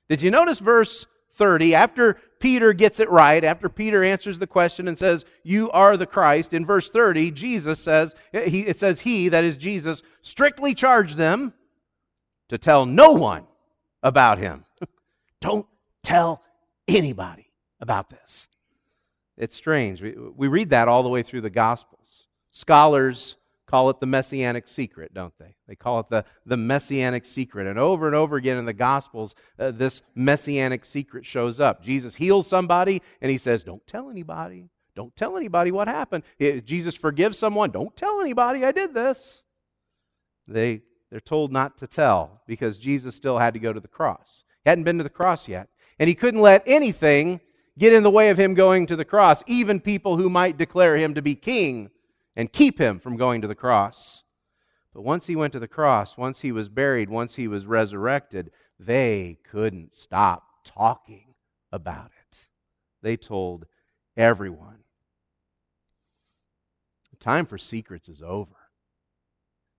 Did 0.08 0.22
you 0.22 0.30
notice 0.30 0.58
verse 0.58 1.06
30? 1.34 1.74
After 1.74 2.18
Peter 2.38 2.72
gets 2.72 3.00
it 3.00 3.10
right, 3.10 3.42
after 3.44 3.68
Peter 3.68 4.04
answers 4.04 4.38
the 4.38 4.46
question 4.46 4.88
and 4.88 4.98
says, 4.98 5.24
You 5.42 5.70
are 5.70 5.96
the 5.96 6.06
Christ, 6.06 6.52
in 6.52 6.66
verse 6.66 6.90
30, 6.90 7.30
Jesus 7.30 7.80
says, 7.80 8.14
It 8.32 8.76
says, 8.76 9.00
He, 9.00 9.28
that 9.28 9.44
is 9.44 9.56
Jesus, 9.56 10.02
strictly 10.22 10.74
charged 10.74 11.16
them 11.16 11.52
to 12.48 12.58
tell 12.58 12.86
no 12.86 13.12
one 13.12 13.44
about 14.02 14.38
him. 14.38 14.64
Don't 15.40 15.66
tell 16.02 16.42
anybody 16.86 17.50
about 17.80 18.10
this. 18.10 18.48
It's 19.36 19.56
strange. 19.56 20.02
We, 20.02 20.12
we 20.12 20.48
read 20.48 20.70
that 20.70 20.88
all 20.88 21.02
the 21.02 21.08
way 21.08 21.22
through 21.22 21.40
the 21.40 21.50
Gospels. 21.50 22.26
Scholars 22.50 23.36
call 23.72 23.88
it 23.88 24.00
the 24.00 24.06
messianic 24.06 24.68
secret, 24.68 25.14
don't 25.14 25.32
they? 25.38 25.54
They 25.66 25.74
call 25.74 26.00
it 26.00 26.10
the, 26.10 26.26
the 26.44 26.58
messianic 26.58 27.24
secret. 27.24 27.66
And 27.66 27.78
over 27.78 28.06
and 28.06 28.14
over 28.14 28.36
again 28.36 28.58
in 28.58 28.66
the 28.66 28.74
Gospels, 28.74 29.34
uh, 29.58 29.70
this 29.70 30.02
messianic 30.14 30.84
secret 30.84 31.24
shows 31.24 31.58
up. 31.58 31.82
Jesus 31.82 32.14
heals 32.14 32.46
somebody, 32.46 33.00
and 33.22 33.30
he 33.30 33.38
says, 33.38 33.62
Don't 33.62 33.84
tell 33.86 34.10
anybody. 34.10 34.68
Don't 34.94 35.16
tell 35.16 35.38
anybody 35.38 35.70
what 35.70 35.88
happened. 35.88 36.22
If 36.38 36.66
Jesus 36.66 36.94
forgives 36.94 37.38
someone. 37.38 37.70
Don't 37.70 37.96
tell 37.96 38.20
anybody 38.20 38.62
I 38.62 38.72
did 38.72 38.92
this. 38.92 39.42
They, 40.46 40.82
they're 41.10 41.20
told 41.20 41.50
not 41.50 41.78
to 41.78 41.86
tell 41.86 42.42
because 42.46 42.76
Jesus 42.76 43.16
still 43.16 43.38
had 43.38 43.54
to 43.54 43.60
go 43.60 43.72
to 43.72 43.80
the 43.80 43.88
cross. 43.88 44.44
He 44.64 44.68
hadn't 44.68 44.84
been 44.84 44.98
to 44.98 45.04
the 45.04 45.08
cross 45.08 45.48
yet. 45.48 45.68
And 45.98 46.08
he 46.10 46.14
couldn't 46.14 46.42
let 46.42 46.62
anything 46.66 47.40
get 47.78 47.94
in 47.94 48.02
the 48.02 48.10
way 48.10 48.28
of 48.28 48.38
him 48.38 48.52
going 48.52 48.86
to 48.88 48.96
the 48.96 49.06
cross, 49.06 49.42
even 49.46 49.80
people 49.80 50.18
who 50.18 50.28
might 50.28 50.58
declare 50.58 50.98
him 50.98 51.14
to 51.14 51.22
be 51.22 51.34
king 51.34 51.88
and 52.36 52.52
keep 52.52 52.78
him 52.78 52.98
from 52.98 53.16
going 53.16 53.40
to 53.42 53.48
the 53.48 53.54
cross. 53.54 54.24
But 54.94 55.02
once 55.02 55.26
he 55.26 55.36
went 55.36 55.52
to 55.54 55.58
the 55.58 55.68
cross, 55.68 56.16
once 56.16 56.40
he 56.40 56.52
was 56.52 56.68
buried, 56.68 57.08
once 57.08 57.36
he 57.36 57.48
was 57.48 57.66
resurrected, 57.66 58.50
they 58.78 59.38
couldn't 59.50 59.94
stop 59.94 60.44
talking 60.64 61.34
about 61.70 62.10
it. 62.30 62.46
They 63.02 63.16
told 63.16 63.66
everyone. 64.16 64.78
The 67.10 67.16
time 67.16 67.46
for 67.46 67.58
secrets 67.58 68.08
is 68.08 68.22
over. 68.22 68.56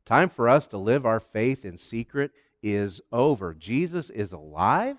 Time 0.05 0.29
for 0.29 0.49
us 0.49 0.67
to 0.67 0.77
live 0.77 1.05
our 1.05 1.19
faith 1.19 1.63
in 1.63 1.77
secret 1.77 2.31
is 2.61 3.01
over. 3.11 3.53
Jesus 3.53 4.09
is 4.09 4.33
alive. 4.33 4.97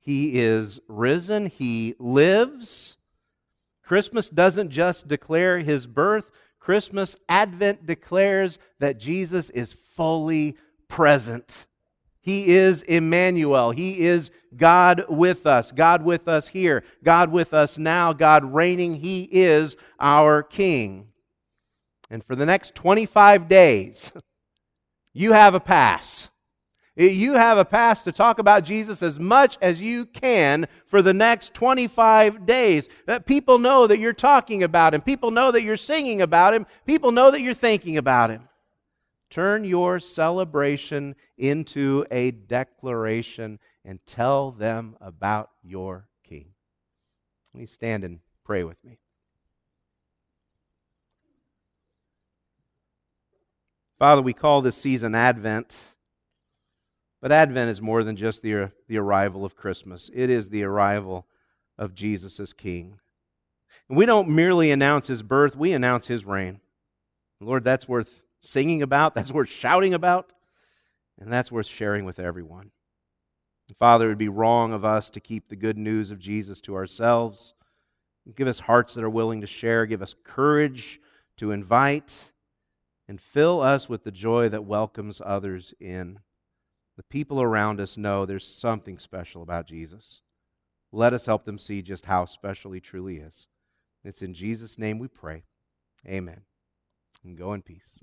He 0.00 0.38
is 0.38 0.80
risen. 0.88 1.46
He 1.46 1.94
lives. 1.98 2.96
Christmas 3.82 4.28
doesn't 4.28 4.70
just 4.70 5.08
declare 5.08 5.58
his 5.60 5.86
birth, 5.86 6.30
Christmas, 6.68 7.16
Advent 7.30 7.86
declares 7.86 8.58
that 8.78 8.98
Jesus 8.98 9.48
is 9.48 9.72
fully 9.96 10.54
present. 10.86 11.66
He 12.20 12.48
is 12.48 12.82
Emmanuel. 12.82 13.70
He 13.70 14.00
is 14.00 14.30
God 14.54 15.06
with 15.08 15.46
us. 15.46 15.72
God 15.72 16.04
with 16.04 16.28
us 16.28 16.48
here. 16.48 16.84
God 17.02 17.32
with 17.32 17.54
us 17.54 17.78
now. 17.78 18.12
God 18.12 18.52
reigning. 18.52 18.96
He 18.96 19.22
is 19.32 19.78
our 19.98 20.42
King. 20.42 21.06
And 22.10 22.22
for 22.22 22.36
the 22.36 22.44
next 22.44 22.74
25 22.74 23.48
days, 23.48 24.12
you 25.14 25.32
have 25.32 25.54
a 25.54 25.60
pass. 25.60 26.28
You 26.98 27.34
have 27.34 27.58
a 27.58 27.64
pass 27.64 28.02
to 28.02 28.12
talk 28.12 28.40
about 28.40 28.64
Jesus 28.64 29.04
as 29.04 29.20
much 29.20 29.56
as 29.62 29.80
you 29.80 30.04
can 30.04 30.66
for 30.86 31.00
the 31.00 31.14
next 31.14 31.54
25 31.54 32.44
days. 32.44 32.88
That 33.06 33.24
people 33.24 33.60
know 33.60 33.86
that 33.86 34.00
you're 34.00 34.12
talking 34.12 34.64
about 34.64 34.94
him. 34.94 35.02
People 35.02 35.30
know 35.30 35.52
that 35.52 35.62
you're 35.62 35.76
singing 35.76 36.22
about 36.22 36.54
him. 36.54 36.66
People 36.86 37.12
know 37.12 37.30
that 37.30 37.40
you're 37.40 37.54
thinking 37.54 37.98
about 37.98 38.30
him. 38.30 38.48
Turn 39.30 39.62
your 39.62 40.00
celebration 40.00 41.14
into 41.36 42.04
a 42.10 42.32
declaration 42.32 43.60
and 43.84 44.00
tell 44.04 44.50
them 44.50 44.96
about 45.00 45.50
your 45.62 46.08
King. 46.24 46.48
Let 47.54 47.60
me 47.60 47.66
stand 47.66 48.02
and 48.02 48.18
pray 48.44 48.64
with 48.64 48.82
me. 48.82 48.98
Father, 54.00 54.20
we 54.20 54.32
call 54.32 54.62
this 54.62 54.76
season 54.76 55.14
Advent. 55.14 55.76
But 57.20 57.32
Advent 57.32 57.70
is 57.70 57.82
more 57.82 58.04
than 58.04 58.16
just 58.16 58.42
the, 58.42 58.70
the 58.86 58.98
arrival 58.98 59.44
of 59.44 59.56
Christmas, 59.56 60.10
it 60.12 60.30
is 60.30 60.48
the 60.48 60.62
arrival 60.62 61.26
of 61.76 61.94
Jesus 61.94 62.38
as 62.40 62.52
King. 62.52 62.98
And 63.88 63.96
we 63.96 64.06
don't 64.06 64.28
merely 64.28 64.70
announce 64.70 65.06
his 65.06 65.22
birth, 65.22 65.56
we 65.56 65.72
announce 65.72 66.06
his 66.06 66.24
reign. 66.24 66.60
Lord, 67.40 67.64
that's 67.64 67.88
worth 67.88 68.22
singing 68.40 68.82
about, 68.82 69.14
that's 69.14 69.32
worth 69.32 69.48
shouting 69.48 69.94
about, 69.94 70.32
and 71.18 71.32
that's 71.32 71.52
worth 71.52 71.66
sharing 71.66 72.04
with 72.04 72.18
everyone. 72.18 72.70
Father, 73.78 74.06
it 74.06 74.08
would 74.08 74.18
be 74.18 74.28
wrong 74.28 74.72
of 74.72 74.84
us 74.84 75.10
to 75.10 75.20
keep 75.20 75.48
the 75.48 75.56
good 75.56 75.76
news 75.76 76.10
of 76.10 76.18
Jesus 76.18 76.60
to 76.62 76.74
ourselves. 76.74 77.54
Give 78.34 78.48
us 78.48 78.60
hearts 78.60 78.94
that 78.94 79.04
are 79.04 79.10
willing 79.10 79.42
to 79.42 79.46
share, 79.46 79.86
give 79.86 80.02
us 80.02 80.14
courage 80.24 81.00
to 81.36 81.52
invite, 81.52 82.32
and 83.08 83.20
fill 83.20 83.60
us 83.60 83.88
with 83.88 84.04
the 84.04 84.10
joy 84.10 84.48
that 84.48 84.64
welcomes 84.64 85.20
others 85.24 85.74
in 85.80 86.18
the 86.98 87.04
people 87.04 87.40
around 87.40 87.80
us 87.80 87.96
know 87.96 88.26
there's 88.26 88.44
something 88.44 88.98
special 88.98 89.40
about 89.40 89.68
Jesus. 89.68 90.20
Let 90.90 91.12
us 91.12 91.26
help 91.26 91.44
them 91.44 91.56
see 91.56 91.80
just 91.80 92.06
how 92.06 92.24
special 92.24 92.72
he 92.72 92.80
truly 92.80 93.18
is. 93.18 93.46
It's 94.02 94.20
in 94.20 94.34
Jesus' 94.34 94.78
name 94.78 94.98
we 94.98 95.06
pray. 95.06 95.44
Amen. 96.04 96.40
And 97.22 97.38
go 97.38 97.52
in 97.52 97.62
peace. 97.62 98.00